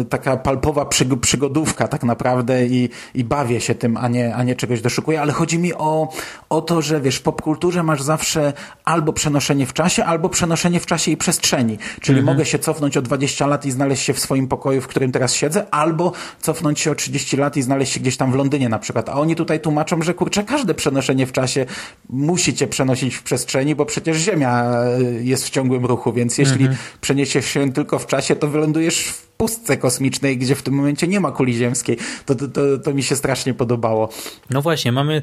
taka 0.08 0.36
palpowa 0.36 0.86
przygodówka 1.20 1.88
tak 1.88 2.02
naprawdę 2.02 2.66
i, 2.66 2.88
i 3.14 3.24
bawię 3.24 3.60
się 3.60 3.74
tym, 3.74 3.96
a 3.96 4.08
nie, 4.08 4.34
a 4.34 4.42
nie 4.42 4.56
czegoś 4.56 4.80
doszukuję, 4.80 5.20
ale 5.20 5.32
chodzi 5.32 5.58
mi 5.58 5.74
o, 5.74 6.08
o 6.48 6.62
to, 6.62 6.82
że 6.82 7.00
wiesz, 7.00 7.16
w 7.16 7.22
popkulturze 7.22 7.82
masz 7.82 8.02
zawsze 8.02 8.52
albo 8.84 9.12
przenoszenie 9.12 9.66
w 9.66 9.72
czasie, 9.72 10.04
albo 10.04 10.28
przenoszenie 10.28 10.80
w 10.80 10.86
czasie 10.86 11.10
i 11.10 11.16
przestrzeni. 11.16 11.78
Czyli 12.00 12.18
mhm. 12.18 12.36
mogę 12.36 12.46
się 12.46 12.58
cofnąć 12.58 12.96
o 12.96 13.02
20 13.02 13.46
lat 13.46 13.66
i 13.66 13.70
znaleźć 13.70 14.03
się 14.04 14.12
w 14.12 14.20
swoim 14.20 14.48
pokoju, 14.48 14.80
w 14.80 14.86
którym 14.86 15.12
teraz 15.12 15.34
siedzę, 15.34 15.66
albo 15.70 16.12
cofnąć 16.40 16.80
się 16.80 16.90
o 16.90 16.94
30 16.94 17.36
lat 17.36 17.56
i 17.56 17.62
znaleźć 17.62 17.92
się 17.92 18.00
gdzieś 18.00 18.16
tam 18.16 18.32
w 18.32 18.34
Londynie 18.34 18.68
na 18.68 18.78
przykład. 18.78 19.08
A 19.08 19.12
oni 19.12 19.36
tutaj 19.36 19.60
tłumaczą, 19.60 20.02
że 20.02 20.14
kurczę, 20.14 20.44
każde 20.44 20.74
przenoszenie 20.74 21.26
w 21.26 21.32
czasie 21.32 21.66
musi 22.10 22.54
cię 22.54 22.66
przenosić 22.66 23.14
w 23.14 23.22
przestrzeni, 23.22 23.74
bo 23.74 23.86
przecież 23.86 24.16
Ziemia 24.16 24.64
e, 24.64 25.02
jest 25.02 25.46
w 25.46 25.50
ciągłym 25.50 25.86
ruchu, 25.86 26.12
więc 26.12 26.38
jeśli 26.38 26.64
mhm. 26.64 26.76
przeniesiesz 27.00 27.46
się 27.46 27.72
tylko 27.72 27.98
w 27.98 28.06
czasie, 28.06 28.36
to 28.36 28.48
wylądujesz 28.48 29.04
w 29.04 29.33
pustce 29.36 29.76
kosmicznej, 29.76 30.38
gdzie 30.38 30.54
w 30.54 30.62
tym 30.62 30.74
momencie 30.74 31.06
nie 31.06 31.20
ma 31.20 31.32
kuli 31.32 31.54
ziemskiej. 31.54 31.98
To, 32.26 32.34
to, 32.34 32.48
to, 32.48 32.78
to, 32.78 32.94
mi 32.94 33.02
się 33.02 33.16
strasznie 33.16 33.54
podobało. 33.54 34.08
No 34.50 34.62
właśnie, 34.62 34.92
mamy 34.92 35.22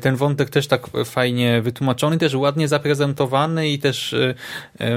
ten 0.00 0.16
wątek 0.16 0.50
też 0.50 0.66
tak 0.66 0.86
fajnie 1.04 1.62
wytłumaczony, 1.62 2.18
też 2.18 2.34
ładnie 2.34 2.68
zaprezentowany 2.68 3.68
i 3.68 3.78
też 3.78 4.12
y, 4.12 4.34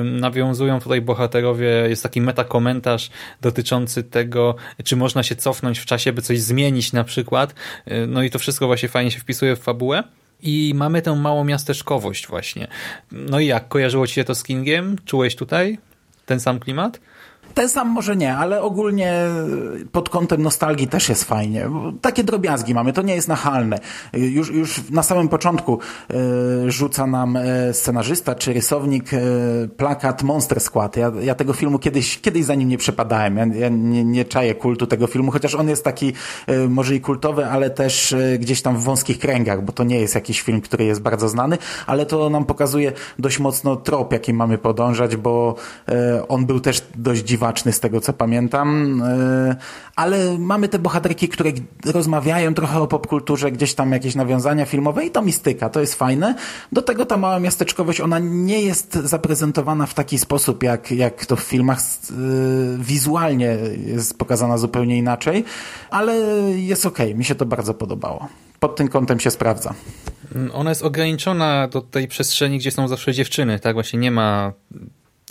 nawiązują 0.04 0.80
tutaj 0.80 1.02
bohaterowie, 1.02 1.68
jest 1.68 2.04
taki 2.04 2.22
metakomentarz 2.22 3.10
dotyczący 3.42 4.04
tego, 4.04 4.56
czy 4.84 4.96
można 4.96 5.24
się 5.24 5.36
cofnąć 5.36 5.80
w 5.80 5.86
czasie, 5.86 6.14
by 6.14 6.22
coś 6.22 6.40
zmienić 6.42 6.94
na 6.94 7.04
przykład. 7.04 7.56
Y, 7.88 8.08
no 8.08 8.24
i 8.24 8.30
to 8.30 8.40
wszystko 8.40 8.68
właśnie 8.68 8.90
fajnie 8.90 9.12
się 9.12 9.20
wpisuje 9.20 9.56
w 9.56 9.60
fabułę. 9.60 10.04
I 10.44 10.74
mamy 10.76 11.02
tę 11.02 11.16
małą 11.16 11.44
miasteczkowość 11.44 12.28
właśnie. 12.28 12.68
No 13.12 13.40
i 13.40 13.46
jak? 13.46 13.68
Kojarzyło 13.68 14.08
ci 14.08 14.14
się 14.14 14.24
to 14.24 14.36
z 14.36 14.44
Kingiem? 14.44 14.96
Czułeś 15.06 15.36
tutaj 15.36 15.78
ten 16.26 16.40
sam 16.40 16.60
klimat? 16.60 17.00
Ten 17.54 17.70
sam 17.70 17.90
może 17.90 18.16
nie, 18.16 18.36
ale 18.36 18.62
ogólnie 18.62 19.24
pod 19.92 20.10
kątem 20.10 20.42
nostalgii 20.42 20.88
też 20.88 21.10
jest 21.10 21.24
fajnie. 21.24 21.70
Takie 22.02 22.24
drobiazgi 22.24 22.74
mamy, 22.74 22.94
to 22.94 23.02
nie 23.02 23.16
jest 23.16 23.28
nachalne. 23.28 23.80
Już, 24.14 24.50
już 24.52 24.90
na 24.90 25.04
samym 25.04 25.30
początku 25.30 25.80
y, 26.12 26.72
rzuca 26.72 27.08
nam 27.08 27.38
e, 27.38 27.74
scenarzysta 27.74 28.36
czy 28.36 28.54
rysownik 28.54 29.14
y, 29.14 29.70
plakat 29.78 30.24
Monster 30.24 30.62
Squad. 30.62 30.98
Ja, 30.98 31.12
ja, 31.22 31.36
tego 31.36 31.54
filmu 31.54 31.80
kiedyś, 31.80 32.22
kiedyś 32.22 32.46
za 32.46 32.56
nim 32.56 32.70
nie 32.70 32.78
przepadałem. 32.78 33.38
Ja, 33.38 33.46
ja 33.46 33.70
nie, 33.70 34.04
nie 34.04 34.26
czaję 34.26 34.56
kultu 34.56 34.88
tego 34.88 35.08
filmu, 35.08 35.32
chociaż 35.32 35.56
on 35.56 35.70
jest 35.70 35.84
taki 35.84 36.14
może 36.70 36.96
i 36.96 37.02
kultowy, 37.02 37.46
ale 37.46 37.70
też 37.70 38.16
gdzieś 38.40 38.62
tam 38.62 38.78
w 38.78 38.84
wąskich 38.84 39.20
kręgach, 39.20 39.64
bo 39.66 39.74
to 39.74 39.84
nie 39.84 40.00
jest 40.00 40.16
jakiś 40.16 40.42
film, 40.42 40.62
który 40.62 40.86
jest 40.86 41.02
bardzo 41.02 41.30
znany, 41.30 41.58
ale 41.88 42.06
to 42.06 42.30
nam 42.30 42.46
pokazuje 42.46 42.92
dość 43.20 43.40
mocno 43.40 43.76
trop, 43.76 44.14
jaki 44.14 44.34
mamy 44.34 44.58
podążać, 44.58 45.16
bo 45.16 45.56
on 46.28 46.46
był 46.46 46.60
też 46.60 46.82
dość 46.96 47.24
dziwny 47.24 47.41
dziwaczny 47.42 47.74
z 47.74 47.80
tego 47.80 48.02
co 48.02 48.14
pamiętam, 48.14 49.02
e, 49.04 49.56
ale 49.96 50.38
mamy 50.40 50.68
te 50.68 50.80
bohaterki, 50.80 51.30
które 51.30 51.52
rozmawiają 51.86 52.54
trochę 52.54 52.80
o 52.80 52.88
popkulturze, 52.88 53.52
gdzieś 53.52 53.74
tam 53.74 53.92
jakieś 53.92 54.16
nawiązania 54.16 54.66
filmowe 54.66 55.06
i 55.06 55.12
to 55.12 55.22
mistyka, 55.22 55.70
to 55.70 55.80
jest 55.80 55.96
fajne. 55.96 56.36
Do 56.72 56.82
tego 56.82 57.06
ta 57.06 57.18
mała 57.18 57.40
miasteczkowość, 57.40 58.02
ona 58.02 58.20
nie 58.20 58.62
jest 58.62 58.94
zaprezentowana 58.94 59.86
w 59.86 59.94
taki 59.94 60.18
sposób, 60.18 60.64
jak, 60.64 60.92
jak 60.92 61.26
to 61.26 61.36
w 61.36 61.40
filmach 61.40 61.80
e, 61.80 62.14
wizualnie 62.80 63.58
jest 63.86 64.18
pokazana 64.18 64.58
zupełnie 64.58 64.98
inaczej, 64.98 65.44
ale 65.90 66.16
jest 66.56 66.86
okej, 66.86 67.06
okay. 67.08 67.18
mi 67.18 67.26
się 67.26 67.36
to 67.36 67.46
bardzo 67.46 67.74
podobało. 67.74 68.28
Pod 68.60 68.76
tym 68.76 68.88
kątem 68.88 69.20
się 69.20 69.32
sprawdza. 69.32 69.74
Ona 70.54 70.70
jest 70.70 70.84
ograniczona 70.84 71.68
do 71.68 71.82
tej 71.82 72.08
przestrzeni, 72.08 72.58
gdzie 72.58 72.72
są 72.72 72.88
zawsze 72.88 73.14
dziewczyny, 73.14 73.60
tak? 73.60 73.74
Właśnie 73.74 74.00
nie 74.00 74.12
ma 74.12 74.54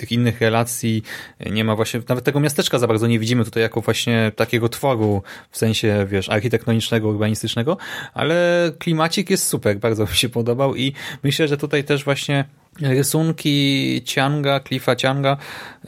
tych 0.00 0.12
innych 0.12 0.40
relacji, 0.40 1.02
nie 1.50 1.64
ma 1.64 1.76
właśnie, 1.76 2.00
nawet 2.08 2.24
tego 2.24 2.40
miasteczka 2.40 2.78
za 2.78 2.86
bardzo 2.86 3.06
nie 3.06 3.18
widzimy 3.18 3.44
tutaj 3.44 3.62
jako 3.62 3.80
właśnie 3.80 4.32
takiego 4.36 4.68
tworu, 4.68 5.22
w 5.50 5.58
sensie, 5.58 6.06
wiesz, 6.08 6.28
architektonicznego, 6.28 7.08
urbanistycznego, 7.08 7.76
ale 8.14 8.72
klimacik 8.78 9.30
jest 9.30 9.46
super, 9.46 9.78
bardzo 9.78 10.04
mi 10.04 10.14
się 10.14 10.28
podobał 10.28 10.76
i 10.76 10.92
myślę, 11.22 11.48
że 11.48 11.56
tutaj 11.56 11.84
też 11.84 12.04
właśnie 12.04 12.44
rysunki 12.80 14.02
Cianga, 14.04 14.60
Cliffa 14.60 14.96
Cianga, 14.96 15.36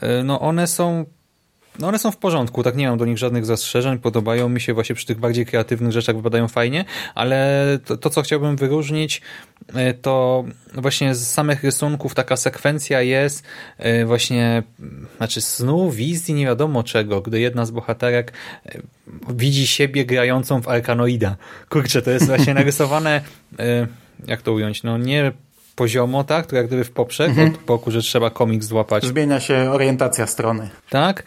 y, 0.03 0.23
no 0.23 0.39
one 0.39 0.67
są 0.67 1.05
no 1.79 1.87
one 1.87 1.99
są 1.99 2.11
w 2.11 2.17
porządku, 2.17 2.63
tak 2.63 2.75
nie 2.75 2.89
mam 2.89 2.97
do 2.97 3.05
nich 3.05 3.17
żadnych 3.17 3.45
zastrzeżeń, 3.45 3.99
podobają 3.99 4.49
mi 4.49 4.61
się 4.61 4.73
właśnie 4.73 4.95
przy 4.95 5.05
tych 5.05 5.19
bardziej 5.19 5.45
kreatywnych 5.45 5.91
rzeczach 5.91 6.15
wypadają 6.15 6.47
fajnie, 6.47 6.85
ale 7.15 7.63
to, 7.85 7.97
to 7.97 8.09
co 8.09 8.21
chciałbym 8.21 8.55
wyróżnić 8.55 9.21
e, 9.73 9.93
to 9.93 10.45
właśnie 10.73 11.15
z 11.15 11.31
samych 11.31 11.63
rysunków 11.63 12.15
taka 12.15 12.37
sekwencja 12.37 13.01
jest 13.01 13.43
e, 13.77 14.05
właśnie, 14.05 14.63
znaczy 15.17 15.41
snu, 15.41 15.91
wizji, 15.91 16.33
nie 16.33 16.45
wiadomo 16.45 16.83
czego, 16.83 17.21
gdy 17.21 17.39
jedna 17.39 17.65
z 17.65 17.71
bohaterek 17.71 18.33
e, 18.65 18.79
widzi 19.29 19.67
siebie 19.67 20.05
grającą 20.05 20.61
w 20.61 20.67
Arkanoida. 20.67 21.35
Kurczę, 21.69 22.01
to 22.01 22.11
jest 22.11 22.27
właśnie 22.27 22.53
narysowane 22.53 23.21
jak 24.27 24.41
to 24.41 24.53
ująć, 24.53 24.83
no 24.83 24.97
nie 24.97 25.31
poziomo, 25.75 26.23
tak? 26.23 26.47
To 26.47 26.55
jak 26.55 26.67
gdyby 26.67 26.83
w 26.83 26.91
poprzek 26.91 27.29
mhm. 27.29 27.49
od 27.49 27.57
boku, 27.57 27.91
że 27.91 28.01
trzeba 28.01 28.29
komik 28.29 28.63
złapać. 28.63 29.05
Zmienia 29.05 29.39
się 29.39 29.71
orientacja 29.71 30.27
strony. 30.27 30.69
Tak? 30.89 31.23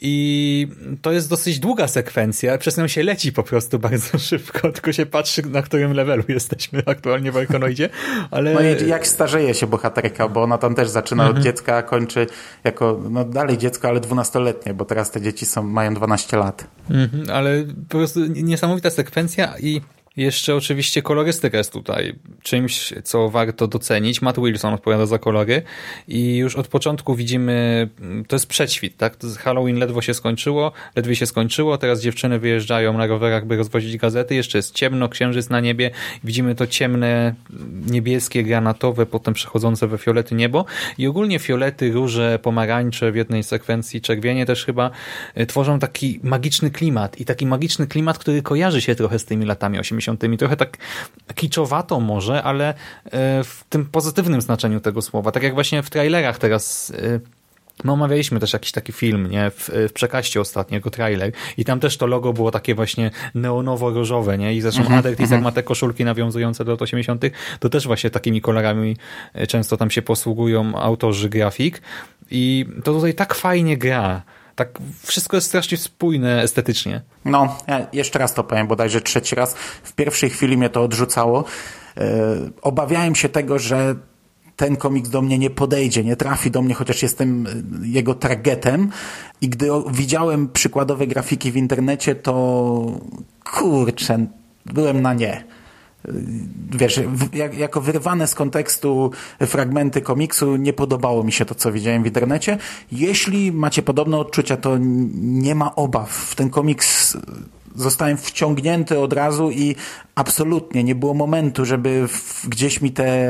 I 0.00 0.68
to 1.02 1.12
jest 1.12 1.28
dosyć 1.28 1.58
długa 1.58 1.88
sekwencja, 1.88 2.58
przez 2.58 2.76
nią 2.76 2.88
się 2.88 3.02
leci 3.02 3.32
po 3.32 3.42
prostu 3.42 3.78
bardzo 3.88 4.18
szybko, 4.18 4.72
tylko 4.72 4.92
się 4.92 5.06
patrzy 5.06 5.42
na 5.42 5.62
którym 5.62 5.92
levelu 5.92 6.22
jesteśmy 6.28 6.82
aktualnie 6.86 7.32
w 7.32 7.36
Arkonoidzie, 7.36 7.88
ale... 8.30 8.54
No 8.54 8.60
i 8.60 8.88
jak 8.88 9.06
starzeje 9.06 9.54
się 9.54 9.66
bohaterka, 9.66 10.28
bo 10.28 10.42
ona 10.42 10.58
tam 10.58 10.74
też 10.74 10.88
zaczyna 10.88 11.22
mhm. 11.22 11.38
od 11.38 11.44
dziecka, 11.44 11.76
a 11.76 11.82
kończy 11.82 12.26
jako, 12.64 13.00
no 13.10 13.24
dalej 13.24 13.58
dziecko, 13.58 13.88
ale 13.88 14.00
dwunastoletnie, 14.00 14.74
bo 14.74 14.84
teraz 14.84 15.10
te 15.10 15.20
dzieci 15.20 15.46
są, 15.46 15.62
mają 15.62 15.94
12 15.94 16.36
lat. 16.36 16.66
Mhm, 16.90 17.24
ale 17.32 17.64
po 17.88 17.98
prostu 17.98 18.20
niesamowita 18.26 18.90
sekwencja 18.90 19.54
i 19.58 19.80
jeszcze 20.18 20.54
oczywiście 20.54 21.02
kolorystyka 21.02 21.58
jest 21.58 21.72
tutaj 21.72 22.14
czymś, 22.42 22.94
co 23.04 23.30
warto 23.30 23.66
docenić. 23.66 24.22
Matt 24.22 24.36
Wilson 24.40 24.74
odpowiada 24.74 25.06
za 25.06 25.18
kolory 25.18 25.62
i 26.08 26.36
już 26.36 26.56
od 26.56 26.68
początku 26.68 27.14
widzimy, 27.14 27.88
to 28.28 28.36
jest 28.36 28.46
przedświt, 28.46 28.96
tak? 28.96 29.16
Halloween 29.38 29.78
ledwo 29.78 30.02
się 30.02 30.14
skończyło, 30.14 30.72
ledwie 30.96 31.16
się 31.16 31.26
skończyło, 31.26 31.78
teraz 31.78 32.00
dziewczyny 32.00 32.38
wyjeżdżają 32.38 32.98
na 32.98 33.06
rowerach, 33.06 33.46
by 33.46 33.56
rozwozić 33.56 33.96
gazety, 33.96 34.34
jeszcze 34.34 34.58
jest 34.58 34.74
ciemno, 34.74 35.08
księżyc 35.08 35.50
na 35.50 35.60
niebie, 35.60 35.90
widzimy 36.24 36.54
to 36.54 36.66
ciemne, 36.66 37.34
niebieskie, 37.86 38.42
granatowe, 38.42 39.06
potem 39.06 39.34
przechodzące 39.34 39.86
we 39.86 39.98
fiolety 39.98 40.34
niebo. 40.34 40.64
I 40.98 41.06
ogólnie 41.06 41.38
fiolety, 41.38 41.92
róże, 41.92 42.38
pomarańcze 42.42 43.12
w 43.12 43.16
jednej 43.16 43.42
sekwencji, 43.42 44.00
czerwienie 44.00 44.46
też 44.46 44.64
chyba 44.64 44.90
e, 45.34 45.46
tworzą 45.46 45.78
taki 45.78 46.20
magiczny 46.22 46.70
klimat 46.70 47.20
i 47.20 47.24
taki 47.24 47.46
magiczny 47.46 47.86
klimat, 47.86 48.18
który 48.18 48.42
kojarzy 48.42 48.80
się 48.80 48.94
trochę 48.94 49.18
z 49.18 49.24
tymi 49.24 49.46
latami 49.46 49.78
80 49.78 50.07
Trochę 50.38 50.56
tak 50.56 50.78
kiczowato 51.34 52.00
może, 52.00 52.42
ale 52.42 52.68
e, 52.68 52.74
w 53.44 53.64
tym 53.68 53.86
pozytywnym 53.86 54.40
znaczeniu 54.40 54.80
tego 54.80 55.02
słowa. 55.02 55.32
Tak 55.32 55.42
jak 55.42 55.54
właśnie 55.54 55.82
w 55.82 55.90
trailerach 55.90 56.38
teraz 56.38 56.92
e, 57.02 57.20
My 57.84 57.92
omawialiśmy 57.92 58.40
też 58.40 58.52
jakiś 58.52 58.72
taki 58.72 58.92
film, 58.92 59.30
nie? 59.30 59.50
W, 59.50 59.70
w 59.88 59.92
przekaście 59.92 60.40
ostatniego 60.40 60.90
trailer 60.90 61.32
i 61.56 61.64
tam 61.64 61.80
też 61.80 61.96
to 61.96 62.06
logo 62.06 62.32
było 62.32 62.50
takie 62.50 62.74
właśnie 62.74 63.10
neonowo-różowe, 63.34 64.38
nie? 64.38 64.54
I 64.54 64.60
zresztą 64.60 64.80
mm 64.80 64.92
-hmm, 64.92 64.98
Adert 64.98 65.42
ma 65.42 65.52
te 65.52 65.62
koszulki 65.62 66.04
nawiązujące 66.04 66.64
do 66.64 66.70
lat 66.70 66.82
80., 66.82 67.24
to 67.60 67.68
też 67.68 67.86
właśnie 67.86 68.10
takimi 68.10 68.40
kolorami 68.40 68.96
e, 69.34 69.46
często 69.46 69.76
tam 69.76 69.90
się 69.90 70.02
posługują 70.02 70.74
autorzy 70.74 71.28
grafik 71.28 71.82
i 72.30 72.66
to 72.84 72.92
tutaj 72.92 73.14
tak 73.14 73.34
fajnie 73.34 73.76
gra. 73.76 74.22
Tak 74.58 74.78
wszystko 75.02 75.36
jest 75.36 75.46
strasznie 75.46 75.78
spójne 75.78 76.42
estetycznie. 76.42 77.02
No, 77.24 77.58
ja 77.66 77.86
jeszcze 77.92 78.18
raz 78.18 78.34
to 78.34 78.44
powiem, 78.44 78.66
bodajże 78.66 79.00
trzeci 79.00 79.34
raz. 79.34 79.54
W 79.82 79.92
pierwszej 79.92 80.30
chwili 80.30 80.56
mnie 80.56 80.68
to 80.68 80.82
odrzucało. 80.82 81.44
Yy, 81.96 82.02
obawiałem 82.62 83.14
się 83.14 83.28
tego, 83.28 83.58
że 83.58 83.94
ten 84.56 84.76
komiks 84.76 85.08
do 85.08 85.22
mnie 85.22 85.38
nie 85.38 85.50
podejdzie, 85.50 86.04
nie 86.04 86.16
trafi 86.16 86.50
do 86.50 86.62
mnie, 86.62 86.74
chociaż 86.74 87.02
jestem 87.02 87.46
e, 87.46 87.50
jego 87.86 88.14
targetem. 88.14 88.90
I 89.40 89.48
gdy 89.48 89.68
widziałem 89.90 90.48
przykładowe 90.48 91.06
grafiki 91.06 91.52
w 91.52 91.56
internecie, 91.56 92.14
to 92.14 93.00
kurczę, 93.44 94.26
byłem 94.66 95.02
na 95.02 95.14
nie 95.14 95.44
wiesz, 96.70 97.00
jak, 97.32 97.58
jako 97.58 97.80
wyrwane 97.80 98.26
z 98.26 98.34
kontekstu 98.34 99.10
fragmenty 99.40 100.00
komiksu 100.00 100.56
nie 100.56 100.72
podobało 100.72 101.24
mi 101.24 101.32
się 101.32 101.44
to, 101.44 101.54
co 101.54 101.72
widziałem 101.72 102.02
w 102.02 102.06
internecie. 102.06 102.58
Jeśli 102.92 103.52
macie 103.52 103.82
podobne 103.82 104.16
odczucia, 104.16 104.56
to 104.56 104.76
nie 105.20 105.54
ma 105.54 105.74
obaw. 105.74 106.10
W 106.10 106.34
ten 106.34 106.50
komiks 106.50 107.16
zostałem 107.76 108.16
wciągnięty 108.16 108.98
od 108.98 109.12
razu 109.12 109.50
i 109.50 109.76
absolutnie 110.14 110.84
nie 110.84 110.94
było 110.94 111.14
momentu, 111.14 111.64
żeby 111.64 112.08
gdzieś 112.48 112.80
mi 112.80 112.92
te 112.92 113.28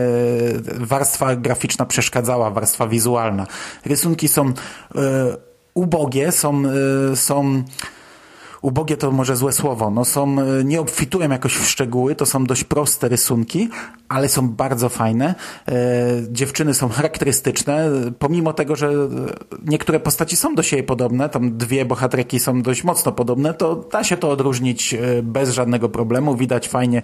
warstwa 0.75 1.37
graficzna 1.37 1.87
przeszkadzała, 1.87 2.51
warstwa 2.51 2.89
wizualna. 2.89 3.47
Rysunki 3.85 4.29
są 4.29 4.47
e, 4.47 4.53
ubogie, 5.75 6.33
są, 6.33 6.63
y, 7.13 7.17
są 7.17 7.63
ubogie 8.63 8.97
to 8.97 9.11
może 9.11 9.37
złe 9.37 9.53
słowo, 9.53 9.91
no 9.91 10.05
są, 10.05 10.37
e, 10.41 10.65
nie 10.65 10.81
obfitują 10.81 11.31
jakoś 11.31 11.55
w 11.55 11.69
szczegóły, 11.69 12.15
to 12.15 12.27
są 12.27 12.45
dość 12.45 12.65
proste 12.65 13.09
rysunki, 13.09 13.69
ale 14.09 14.29
są 14.29 14.49
bardzo 14.49 14.89
fajne. 14.89 15.35
E, 15.69 15.75
dziewczyny 16.31 16.75
są 16.75 16.89
charakterystyczne, 16.89 17.91
pomimo 18.19 18.53
tego, 18.53 18.77
że 18.77 18.93
niektóre 19.67 20.01
postaci 20.01 20.37
są 20.37 20.55
do 20.55 20.63
siebie 20.63 20.83
podobne, 20.83 21.29
tam 21.29 21.59
dwie 21.59 21.85
bohaterki 21.85 22.41
są 22.41 22.63
dość 22.63 22.85
mocno 22.85 23.13
podobne, 23.13 23.55
to 23.55 23.77
da 23.93 24.05
się 24.05 24.17
to 24.17 24.31
odróżnić 24.31 24.95
e, 24.95 25.23
bez 25.23 25.51
żadnego 25.51 25.89
problemu. 25.89 26.37
Widać 26.37 26.69
fajnie 26.69 27.03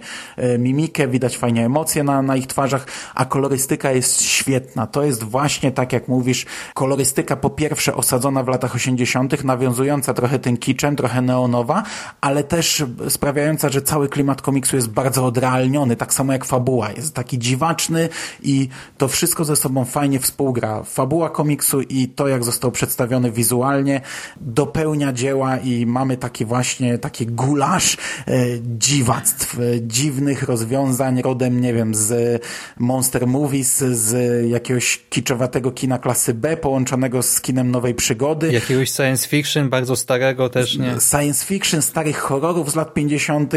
mimikę, 0.59 1.07
widać 1.07 1.37
fajnie 1.37 1.65
emocje 1.65 2.03
na, 2.03 2.21
na 2.21 2.35
ich 2.35 2.47
twarzach, 2.47 2.87
a 3.15 3.25
kolorystyka 3.25 3.91
jest 3.91 4.21
świetna. 4.21 4.87
To 4.87 5.03
jest 5.03 5.23
właśnie 5.23 5.71
tak, 5.71 5.93
jak 5.93 6.07
mówisz, 6.07 6.45
kolorystyka 6.73 7.35
po 7.35 7.49
pierwsze 7.49 7.95
osadzona 7.95 8.43
w 8.43 8.47
latach 8.47 8.75
80., 8.75 9.43
nawiązująca 9.43 10.13
trochę 10.13 10.39
tym 10.39 10.57
kiczem, 10.57 10.95
trochę 10.95 11.21
neon 11.21 11.44
neonowa, 11.47 11.83
ale 12.21 12.43
też 12.43 12.83
sprawiająca, 13.09 13.69
że 13.69 13.81
cały 13.81 14.09
klimat 14.09 14.41
komiksu 14.41 14.75
jest 14.75 14.89
bardzo 14.89 15.25
odrealniony, 15.25 15.95
tak 15.95 16.13
samo 16.13 16.33
jak 16.33 16.45
fabuła. 16.45 16.91
Jest 16.91 17.13
taki 17.13 17.39
dziwaczny 17.39 18.09
i 18.43 18.69
to 18.97 19.07
wszystko 19.07 19.45
ze 19.45 19.55
sobą 19.55 19.85
fajnie 19.85 20.19
współgra. 20.19 20.83
Fabuła 20.83 21.29
komiksu 21.29 21.81
i 21.81 22.07
to, 22.07 22.27
jak 22.27 22.43
został 22.43 22.71
przedstawiony 22.71 23.31
wizualnie, 23.31 24.01
dopełnia 24.41 25.13
dzieła 25.13 25.57
i 25.57 25.85
mamy 25.85 26.17
taki 26.17 26.45
właśnie, 26.45 26.97
taki 26.97 27.25
gulasz 27.25 27.97
e, 28.27 28.33
dziwactw, 28.61 29.59
e, 29.59 29.61
dziwnych 29.81 30.43
rozwiązań 30.43 31.21
rodem, 31.21 31.61
nie 31.61 31.73
wiem, 31.73 31.95
z 31.95 32.41
Monster 32.79 33.27
Movies, 33.27 33.77
z 33.77 34.15
jakiegoś 34.49 35.01
kiczowatego 35.09 35.71
kina 35.71 35.97
klasy 35.99 36.33
B, 36.33 36.57
połączonego 36.57 37.23
z 37.23 37.41
kinem 37.41 37.71
nowej 37.71 37.93
przygody. 37.95 38.51
Jakiegoś 38.51 38.91
science 38.91 39.27
fiction, 39.27 39.69
bardzo 39.69 39.95
starego 39.95 40.49
też, 40.49 40.77
nie? 40.77 40.95
Science 40.99 41.34
science 41.35 41.45
fiction, 41.45 41.81
starych 41.81 42.17
horrorów 42.17 42.71
z 42.71 42.75
lat 42.75 42.93
50., 42.93 43.53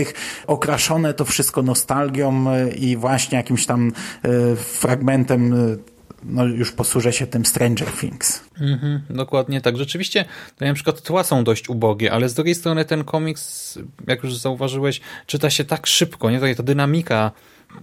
okraszone 0.46 1.14
to 1.14 1.24
wszystko 1.24 1.62
nostalgią 1.62 2.50
e, 2.50 2.68
i 2.68 2.96
właśnie 2.96 3.36
jakimś 3.36 3.66
tam 3.66 3.92
e, 4.22 4.56
fragmentem 4.56 5.52
e, 5.52 5.76
no 6.22 6.44
już 6.44 6.72
posłużę 6.72 7.12
się 7.12 7.26
tym 7.26 7.46
Stranger 7.46 7.88
Things. 7.92 8.40
Mhm, 8.60 9.00
dokładnie 9.10 9.60
tak. 9.60 9.76
Rzeczywiście 9.76 10.24
na 10.60 10.74
przykład 10.74 11.02
tła 11.02 11.24
są 11.24 11.44
dość 11.44 11.68
ubogie, 11.68 12.12
ale 12.12 12.28
z 12.28 12.34
drugiej 12.34 12.54
strony 12.54 12.84
ten 12.84 13.04
komiks, 13.04 13.78
jak 14.06 14.22
już 14.22 14.36
zauważyłeś, 14.36 15.00
czyta 15.26 15.50
się 15.50 15.64
tak 15.64 15.86
szybko, 15.86 16.30
nie? 16.30 16.54
Ta 16.54 16.62
dynamika 16.62 17.32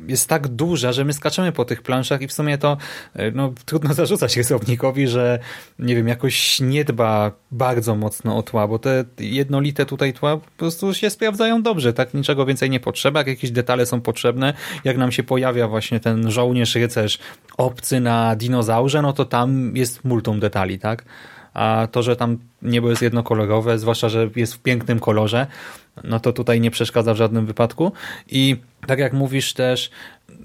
jest 0.07 0.29
tak 0.29 0.47
duża, 0.47 0.91
że 0.91 1.05
my 1.05 1.13
skaczemy 1.13 1.51
po 1.51 1.65
tych 1.65 1.81
planszach 1.81 2.21
i 2.21 2.27
w 2.27 2.33
sumie 2.33 2.57
to 2.57 2.77
e, 3.13 3.31
no, 3.31 3.53
trudno 3.65 3.93
zarzucać 4.03 4.37
rysownikowi, 4.37 5.07
że 5.07 5.39
nie 5.79 5.95
wiem, 5.95 6.07
jakoś 6.07 6.59
nie 6.59 6.85
dba 6.85 7.31
bardzo 7.51 7.95
mocno 7.95 8.37
o 8.37 8.43
tła, 8.43 8.67
bo 8.67 8.79
te 8.79 9.05
jednolite 9.19 9.85
tutaj 9.85 10.13
tła 10.13 10.37
po 10.37 10.51
prostu 10.57 10.93
się 10.93 11.09
sprawdzają 11.09 11.61
dobrze, 11.61 11.93
tak 11.93 12.13
niczego 12.13 12.45
więcej 12.45 12.69
nie 12.69 12.79
potrzeba, 12.79 13.19
jak 13.19 13.27
jakieś 13.27 13.51
detale 13.51 13.85
są 13.85 14.01
potrzebne, 14.01 14.53
jak 14.83 14.97
nam 14.97 15.11
się 15.11 15.23
pojawia 15.23 15.67
właśnie 15.67 15.99
ten 15.99 16.31
żołnierz, 16.31 16.75
rycerz 16.75 17.19
obcy 17.57 17.99
na 17.99 18.35
dinozaurze, 18.35 19.01
no 19.01 19.13
to 19.13 19.25
tam 19.25 19.75
jest 19.75 20.03
multum 20.03 20.39
detali, 20.39 20.79
tak? 20.79 21.05
A 21.55 21.87
to, 21.91 22.03
że 22.03 22.15
tam 22.15 22.37
niebo 22.61 22.89
jest 22.89 23.01
jednokolorowe, 23.01 23.79
zwłaszcza, 23.79 24.09
że 24.09 24.29
jest 24.35 24.53
w 24.53 24.59
pięknym 24.59 24.99
kolorze, 24.99 25.47
no 26.03 26.19
to 26.19 26.33
tutaj 26.33 26.61
nie 26.61 26.71
przeszkadza 26.71 27.13
w 27.13 27.17
żadnym 27.17 27.45
wypadku. 27.45 27.91
I 28.27 28.55
tak 28.87 28.99
jak 28.99 29.13
mówisz 29.13 29.53
też, 29.53 29.89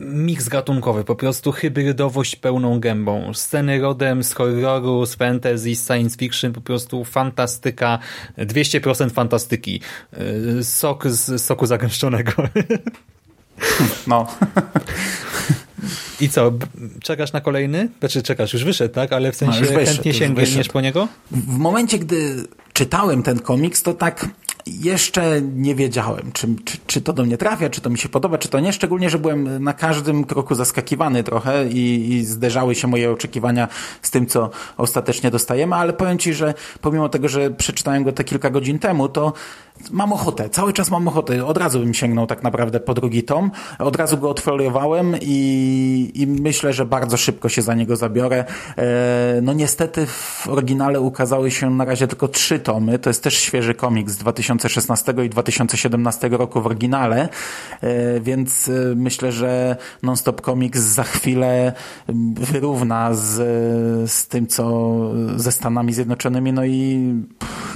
miks 0.00 0.48
gatunkowy, 0.48 1.04
po 1.04 1.14
prostu 1.14 1.52
hybrydowość 1.52 2.36
pełną 2.36 2.80
gębą. 2.80 3.34
Sceny 3.34 3.80
rodem 3.80 4.24
z 4.24 4.32
horroru, 4.32 5.06
z 5.06 5.14
fantasy, 5.14 5.74
z 5.74 5.86
science 5.86 6.16
fiction, 6.16 6.52
po 6.52 6.60
prostu 6.60 7.04
fantastyka, 7.04 7.98
200% 8.38 9.10
fantastyki. 9.10 9.80
Y, 10.58 10.64
sok 10.64 11.08
z 11.08 11.42
soku 11.42 11.66
zagęszczonego. 11.66 12.32
No. 14.06 14.26
I 16.20 16.28
co, 16.28 16.52
czekasz 17.02 17.32
na 17.32 17.40
kolejny? 17.40 17.88
Znaczy 17.98 18.22
czekasz, 18.22 18.52
już 18.52 18.64
wyszedł, 18.64 18.94
tak? 18.94 19.12
Ale 19.12 19.32
w 19.32 19.36
sensie 19.36 19.60
no, 19.60 19.66
wyszedł, 19.66 19.86
chętnie 19.86 20.14
sięgniesz 20.14 20.68
po 20.68 20.80
niego? 20.80 21.08
W 21.30 21.58
momencie, 21.58 21.98
gdy 21.98 22.44
czytałem 22.72 23.22
ten 23.22 23.38
komiks, 23.38 23.82
to 23.82 23.94
tak 23.94 24.28
jeszcze 24.66 25.42
nie 25.42 25.74
wiedziałem, 25.74 26.32
czy, 26.32 26.48
czy, 26.64 26.78
czy, 26.86 27.00
to 27.00 27.12
do 27.12 27.24
mnie 27.24 27.36
trafia, 27.36 27.70
czy 27.70 27.80
to 27.80 27.90
mi 27.90 27.98
się 27.98 28.08
podoba, 28.08 28.38
czy 28.38 28.48
to 28.48 28.60
nie. 28.60 28.72
Szczególnie, 28.72 29.10
że 29.10 29.18
byłem 29.18 29.64
na 29.64 29.72
każdym 29.72 30.24
kroku 30.24 30.54
zaskakiwany 30.54 31.24
trochę 31.24 31.68
i, 31.68 32.12
i 32.12 32.24
zderzały 32.24 32.74
się 32.74 32.88
moje 32.88 33.10
oczekiwania 33.10 33.68
z 34.02 34.10
tym, 34.10 34.26
co 34.26 34.50
ostatecznie 34.76 35.30
dostajemy, 35.30 35.74
ale 35.74 35.92
powiem 35.92 36.18
Ci, 36.18 36.34
że 36.34 36.54
pomimo 36.80 37.08
tego, 37.08 37.28
że 37.28 37.50
przeczytałem 37.50 38.04
go 38.04 38.12
te 38.12 38.24
kilka 38.24 38.50
godzin 38.50 38.78
temu, 38.78 39.08
to 39.08 39.32
mam 39.90 40.12
ochotę, 40.12 40.50
cały 40.50 40.72
czas 40.72 40.90
mam 40.90 41.08
ochotę. 41.08 41.46
Od 41.46 41.56
razu 41.56 41.80
bym 41.80 41.94
sięgnął 41.94 42.26
tak 42.26 42.42
naprawdę 42.42 42.80
po 42.80 42.94
drugi 42.94 43.22
tom. 43.22 43.50
Od 43.78 43.96
razu 43.96 44.18
go 44.18 44.30
odfoliowałem 44.30 45.16
i, 45.20 46.12
i 46.14 46.26
myślę, 46.26 46.72
że 46.72 46.84
bardzo 46.84 47.16
szybko 47.16 47.48
się 47.48 47.62
za 47.62 47.74
niego 47.74 47.96
zabiorę. 47.96 48.44
E, 48.78 49.40
no 49.42 49.52
niestety 49.52 50.06
w 50.06 50.48
oryginale 50.48 51.00
ukazały 51.00 51.50
się 51.50 51.70
na 51.70 51.84
razie 51.84 52.06
tylko 52.06 52.28
trzy 52.28 52.58
tomy. 52.58 52.98
To 52.98 53.10
jest 53.10 53.22
też 53.22 53.34
świeży 53.34 53.74
komik 53.74 54.10
z 54.10 54.16
2016 54.16 55.14
i 55.24 55.28
2017 55.28 56.28
roku 56.28 56.60
w 56.60 56.66
oryginale, 56.66 57.28
e, 57.80 58.20
więc 58.20 58.68
e, 58.68 58.72
myślę, 58.96 59.32
że 59.32 59.76
Non-Stop 60.02 60.40
Comics 60.40 60.80
za 60.80 61.02
chwilę 61.02 61.72
wyrówna 62.34 63.14
z, 63.14 63.30
z 64.10 64.28
tym, 64.28 64.46
co 64.46 64.90
ze 65.36 65.52
Stanami 65.52 65.92
Zjednoczonymi, 65.92 66.52
no 66.52 66.64
i, 66.64 67.14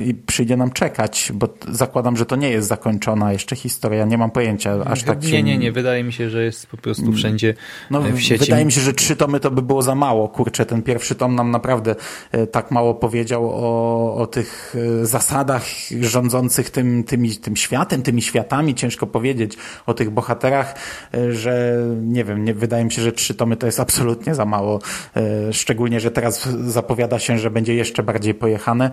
i 0.00 0.14
przyjdzie 0.14 0.56
nam 0.56 0.70
czekać, 0.70 1.32
bo 1.34 1.48
zakładam 1.68 1.93
zakładam, 1.94 2.16
że 2.16 2.26
to 2.26 2.36
nie 2.36 2.50
jest 2.50 2.68
zakończona 2.68 3.32
jeszcze 3.32 3.56
historia, 3.56 4.04
nie 4.04 4.18
mam 4.18 4.30
pojęcia, 4.30 4.84
aż 4.84 5.02
tak 5.02 5.22
Nie, 5.22 5.42
nie, 5.42 5.58
nie, 5.58 5.72
wydaje 5.72 6.04
mi 6.04 6.12
się, 6.12 6.30
że 6.30 6.44
jest 6.44 6.66
po 6.66 6.76
prostu 6.76 7.02
mm. 7.02 7.16
wszędzie 7.16 7.54
no, 7.90 8.08
e, 8.08 8.12
w 8.12 8.20
sieci. 8.20 8.44
Wydaje 8.44 8.64
mi 8.64 8.72
się, 8.72 8.80
że 8.80 8.92
trzy 8.92 9.16
tomy 9.16 9.40
to 9.40 9.50
by 9.50 9.62
było 9.62 9.82
za 9.82 9.94
mało, 9.94 10.28
kurczę, 10.28 10.66
ten 10.66 10.82
pierwszy 10.82 11.14
tom 11.14 11.34
nam 11.34 11.50
naprawdę 11.50 11.94
e, 12.32 12.46
tak 12.46 12.70
mało 12.70 12.94
powiedział 12.94 13.50
o, 13.50 14.14
o 14.16 14.26
tych 14.26 14.74
e, 15.02 15.06
zasadach 15.06 15.64
rządzących 16.00 16.70
tym, 16.70 17.04
tymi, 17.04 17.36
tym 17.36 17.56
światem, 17.56 18.02
tymi 18.02 18.22
światami, 18.22 18.74
ciężko 18.74 19.06
powiedzieć, 19.06 19.56
o 19.86 19.94
tych 19.94 20.10
bohaterach, 20.10 20.74
że 21.30 21.78
nie 22.02 22.24
wiem, 22.24 22.44
nie, 22.44 22.54
wydaje 22.54 22.84
mi 22.84 22.92
się, 22.92 23.02
że 23.02 23.12
trzy 23.12 23.34
tomy 23.34 23.56
to 23.56 23.66
jest 23.66 23.80
absolutnie 23.80 24.34
za 24.34 24.44
mało, 24.44 24.80
szczególnie, 25.52 26.00
że 26.00 26.10
teraz 26.10 26.48
zapowiada 26.48 27.18
się, 27.18 27.38
że 27.38 27.50
będzie 27.50 27.74
jeszcze 27.74 28.02
bardziej 28.02 28.34
pojechane. 28.34 28.90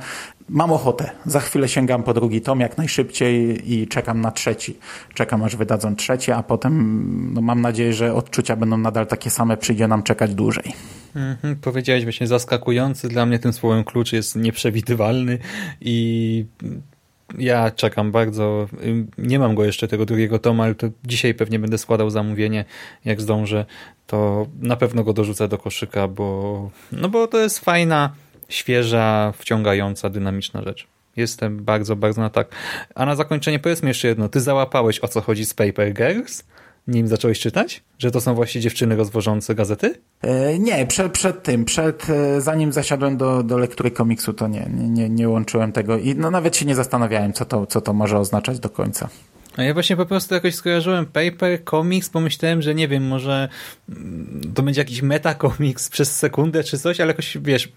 Mam 0.49 0.71
ochotę, 0.71 1.11
za 1.25 1.39
chwilę 1.39 1.67
sięgam 1.67 2.03
po 2.03 2.13
drugi 2.13 2.41
tom, 2.41 2.59
jak 2.59 2.77
najszybciej 2.77 2.90
najszybciej 2.91 3.73
i 3.73 3.87
czekam 3.87 4.21
na 4.21 4.31
trzeci. 4.31 4.77
Czekam 5.13 5.43
aż 5.43 5.55
wydadzą 5.55 5.95
trzeci, 5.95 6.31
a 6.31 6.43
potem 6.43 7.33
no, 7.33 7.41
mam 7.41 7.61
nadzieję, 7.61 7.93
że 7.93 8.13
odczucia 8.13 8.55
będą 8.55 8.77
nadal 8.77 9.07
takie 9.07 9.29
same, 9.29 9.57
przyjdzie 9.57 9.87
nam 9.87 10.03
czekać 10.03 10.35
dłużej. 10.35 10.73
Mhm, 11.15 11.55
powiedziałeś 11.55 12.03
właśnie 12.03 12.27
zaskakujący, 12.27 13.09
dla 13.09 13.25
mnie 13.25 13.39
tym 13.39 13.53
słowem 13.53 13.83
klucz 13.83 14.13
jest 14.13 14.35
nieprzewidywalny 14.35 15.37
i 15.81 16.45
ja 17.37 17.71
czekam 17.71 18.11
bardzo. 18.11 18.67
Nie 19.17 19.39
mam 19.39 19.55
go 19.55 19.65
jeszcze 19.65 19.87
tego 19.87 20.05
drugiego 20.05 20.39
tomu, 20.39 20.63
ale 20.63 20.75
to 20.75 20.87
dzisiaj 21.05 21.33
pewnie 21.33 21.59
będę 21.59 21.77
składał 21.77 22.09
zamówienie. 22.09 22.65
Jak 23.05 23.21
zdążę, 23.21 23.65
to 24.07 24.47
na 24.59 24.75
pewno 24.75 25.03
go 25.03 25.13
dorzucę 25.13 25.47
do 25.47 25.57
koszyka, 25.57 26.07
bo, 26.07 26.69
no 26.91 27.09
bo 27.09 27.27
to 27.27 27.37
jest 27.37 27.59
fajna, 27.59 28.13
świeża, 28.49 29.33
wciągająca, 29.37 30.09
dynamiczna 30.09 30.61
rzecz. 30.61 30.87
Jestem 31.15 31.63
bardzo, 31.63 31.95
bardzo 31.95 32.21
na 32.21 32.29
tak. 32.29 32.47
A 32.95 33.05
na 33.05 33.15
zakończenie 33.15 33.59
powiedz 33.59 33.83
mi 33.83 33.87
jeszcze 33.87 34.07
jedno. 34.07 34.29
Ty 34.29 34.39
załapałeś 34.39 34.99
o 34.99 35.07
co 35.07 35.21
chodzi 35.21 35.45
z 35.45 35.53
Paper 35.53 35.93
Girls? 35.93 36.43
Nim 36.87 37.07
zacząłeś 37.07 37.39
czytać? 37.39 37.83
Że 37.99 38.11
to 38.11 38.21
są 38.21 38.35
właśnie 38.35 38.61
dziewczyny 38.61 38.95
rozwożące 38.95 39.55
gazety? 39.55 39.95
E, 40.21 40.59
nie, 40.59 40.85
przed, 40.85 41.11
przed 41.11 41.43
tym, 41.43 41.65
przed, 41.65 42.09
e, 42.09 42.41
zanim 42.41 42.73
zasiadłem 42.73 43.17
do, 43.17 43.43
do 43.43 43.57
lektury 43.57 43.91
komiksu, 43.91 44.33
to 44.33 44.47
nie, 44.47 44.69
nie, 44.73 45.09
nie 45.09 45.29
łączyłem 45.29 45.71
tego 45.71 45.97
i 45.97 46.15
no, 46.15 46.31
nawet 46.31 46.57
się 46.57 46.65
nie 46.65 46.75
zastanawiałem, 46.75 47.33
co 47.33 47.45
to, 47.45 47.65
co 47.65 47.81
to 47.81 47.93
może 47.93 48.19
oznaczać 48.19 48.59
do 48.59 48.69
końca. 48.69 49.09
A 49.57 49.63
ja 49.63 49.73
właśnie 49.73 49.95
po 49.95 50.05
prostu 50.05 50.33
jakoś 50.33 50.55
skojarzyłem 50.55 51.05
paper, 51.05 51.65
comics, 51.69 52.09
pomyślałem, 52.09 52.61
że 52.61 52.75
nie 52.75 52.87
wiem, 52.87 53.07
może 53.07 53.49
mm, 53.89 54.41
to 54.55 54.63
będzie 54.63 54.81
jakiś 54.81 55.01
meta 55.01 55.35
comics 55.35 55.89
przez 55.89 56.15
sekundę 56.15 56.63
czy 56.63 56.79
coś, 56.79 56.99
ale 56.99 57.07
jakoś, 57.07 57.37
wiesz, 57.41 57.69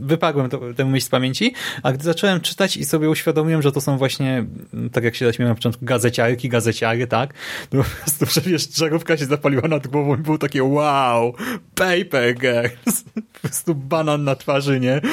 wypadłem 0.00 0.48
tę 0.76 0.84
myśl 0.84 1.06
z 1.06 1.08
pamięci, 1.08 1.54
a 1.82 1.92
gdy 1.92 2.04
zacząłem 2.04 2.40
czytać 2.40 2.76
i 2.76 2.84
sobie 2.84 3.10
uświadomiłem, 3.10 3.62
że 3.62 3.72
to 3.72 3.80
są 3.80 3.98
właśnie, 3.98 4.44
tak 4.92 5.04
jak 5.04 5.14
się 5.14 5.26
zaśmiałem 5.26 5.50
na 5.50 5.54
początku, 5.54 5.84
gazeciarki, 5.84 6.48
gazeciary, 6.48 7.06
tak? 7.06 7.34
To 7.70 7.78
po 7.78 7.84
prostu, 7.84 8.26
że 8.26 8.40
wiesz, 8.40 8.68
żarówka 8.74 9.16
się 9.16 9.26
zapaliła 9.26 9.68
nad 9.68 9.86
głową 9.86 10.14
i 10.16 10.18
było 10.18 10.38
takie 10.38 10.64
wow, 10.64 11.34
paper 11.74 12.34
girls. 12.34 13.04
Po 13.32 13.40
prostu 13.40 13.74
banan 13.74 14.24
na 14.24 14.36
twarzy, 14.36 14.80
nie? 14.80 15.00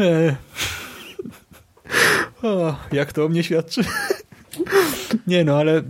E. 0.00 0.36
o, 2.42 2.76
jak 2.92 3.12
to 3.12 3.24
o 3.24 3.28
mnie 3.28 3.44
świadczy? 3.44 3.80
Nie 5.26 5.44
no, 5.44 5.56
ale 5.58 5.82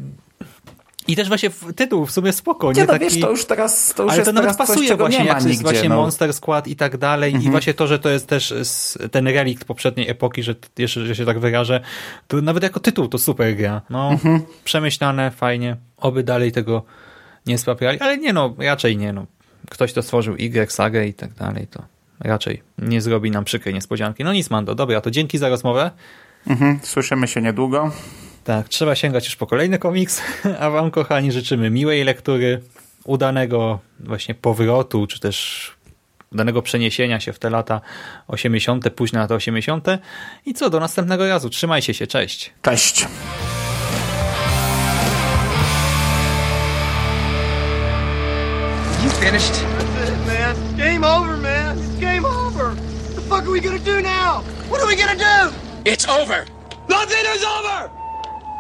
I 1.09 1.17
też 1.17 1.29
właśnie 1.29 1.51
tytuł 1.77 2.07
w 2.07 2.11
sumie 2.11 2.33
spoko, 2.33 2.73
nie, 2.73 2.81
Nie, 2.81 2.87
no 2.87 2.93
taki... 2.93 3.05
wiesz, 3.05 3.21
to 3.21 3.31
już 3.31 3.45
teraz, 3.45 3.95
to 3.95 4.03
już 4.03 4.13
ale 4.13 4.19
jest 4.19 4.29
to 4.29 4.33
nawet 4.33 4.51
coś, 4.51 4.67
pasuje 4.67 4.89
czego 4.89 5.05
właśnie, 5.05 5.25
jak 5.25 5.45
jest 5.45 5.63
właśnie 5.63 5.81
no. 5.81 5.85
Mhm. 5.95 6.01
Monster 6.01 6.35
Squad 6.35 6.69
i 6.69 6.77
tak 6.77 6.97
dalej 6.97 7.35
i 7.35 7.51
właśnie 7.51 7.75
to, 7.75 7.87
że 7.87 7.99
to 7.99 8.09
jest 8.09 8.27
też 8.27 8.55
ten 9.11 9.29
relikt 9.29 9.65
poprzedniej 9.65 10.09
epoki, 10.11 10.43
że 10.43 10.55
jeszcze 10.79 11.07
że 11.07 11.17
się 11.17 11.25
tak 11.25 11.39
wyrażę, 11.39 11.81
to 12.29 12.43
nawet 12.43 12.63
jako 12.63 12.81
tytuł 12.81 13.09
to 13.09 13.19
super 13.19 13.57
gra. 13.57 13.83
No, 13.91 14.11
Mhm. 14.11 14.41
przemyślane, 14.65 15.31
fajnie. 15.31 15.77
Oby 15.97 16.23
dalej 16.23 16.53
tego 16.53 16.83
nie 17.47 17.59
sprawiali, 17.59 18.01
ale 18.01 18.19
nie 18.19 18.33
no, 18.33 18.55
raczej 18.59 18.97
nie 18.97 19.13
no. 19.13 19.27
Ktoś 19.71 19.93
to 19.93 20.03
stworzył 20.03 20.35
Y, 20.35 20.71
sagę 20.73 21.07
i 21.07 21.15
tak 21.15 21.35
dalej, 21.35 21.67
to 21.67 21.83
raczej 22.21 22.63
nie 22.79 23.01
zrobi 23.01 23.31
nam 23.31 23.45
przykrej 23.45 23.75
niespodzianki. 23.75 24.25
No 24.25 24.33
nic, 24.33 24.51
Mando, 24.51 24.75
dobra, 24.75 25.01
to 25.01 25.11
dzięki 25.11 25.39
za 25.39 25.49
rozmowę. 25.49 25.91
Mhm, 26.47 26.81
słyszymy 26.83 27.29
się 27.29 27.43
niedługo. 27.43 27.93
Tak, 28.45 28.69
trzeba 28.69 28.95
sięgać 28.95 29.25
już 29.25 29.37
po 29.37 29.47
kolejny 29.47 29.79
komiks, 29.79 30.23
a 30.61 30.71
wam 30.71 30.91
kochani 30.91 31.33
życzymy 31.33 31.71
miłej 31.71 32.05
lektury, 32.05 32.61
udanego 33.05 33.79
właśnie 34.01 34.35
powrotu, 34.35 35.07
czy 35.07 35.21
też 35.21 35.71
udanego 36.33 36.63
przeniesienia 36.63 37.21
się 37.21 37.33
w 37.33 37.39
te 37.39 37.51
lata 37.51 37.81
80., 38.29 38.91
późne 38.91 39.21
lata 39.21 39.35
80. 39.35 39.87
I 40.47 40.55
co, 40.55 40.71
do 40.71 40.81
następnego 40.81 41.29
razu. 41.29 41.51
Trzymajcie 41.51 41.95
się, 41.95 42.07
cześć. 42.07 42.53
Cześć. 42.63 43.07
You 49.05 49.11
finished? 49.11 49.53
That's 49.53 50.11
it, 50.11 50.27
man. 50.27 50.77
Game 50.77 51.05
over, 51.05 51.37
man. 51.37 51.79
It's 51.79 52.01
game 52.01 52.25
over. 52.27 52.75
What 52.75 53.15
the 53.15 53.21
fuck 53.21 53.43
are 53.43 53.51
we 53.51 53.61
gonna 53.61 53.79
do 53.79 54.01
now? 54.03 54.43
What 54.69 54.81
are 54.83 54.87
we 54.87 54.97
gonna 54.97 55.17
do? 55.17 55.55
It's 55.85 56.09
over. 56.09 56.45
Nothing 56.89 57.25
is 57.37 57.45
over! 57.45 57.98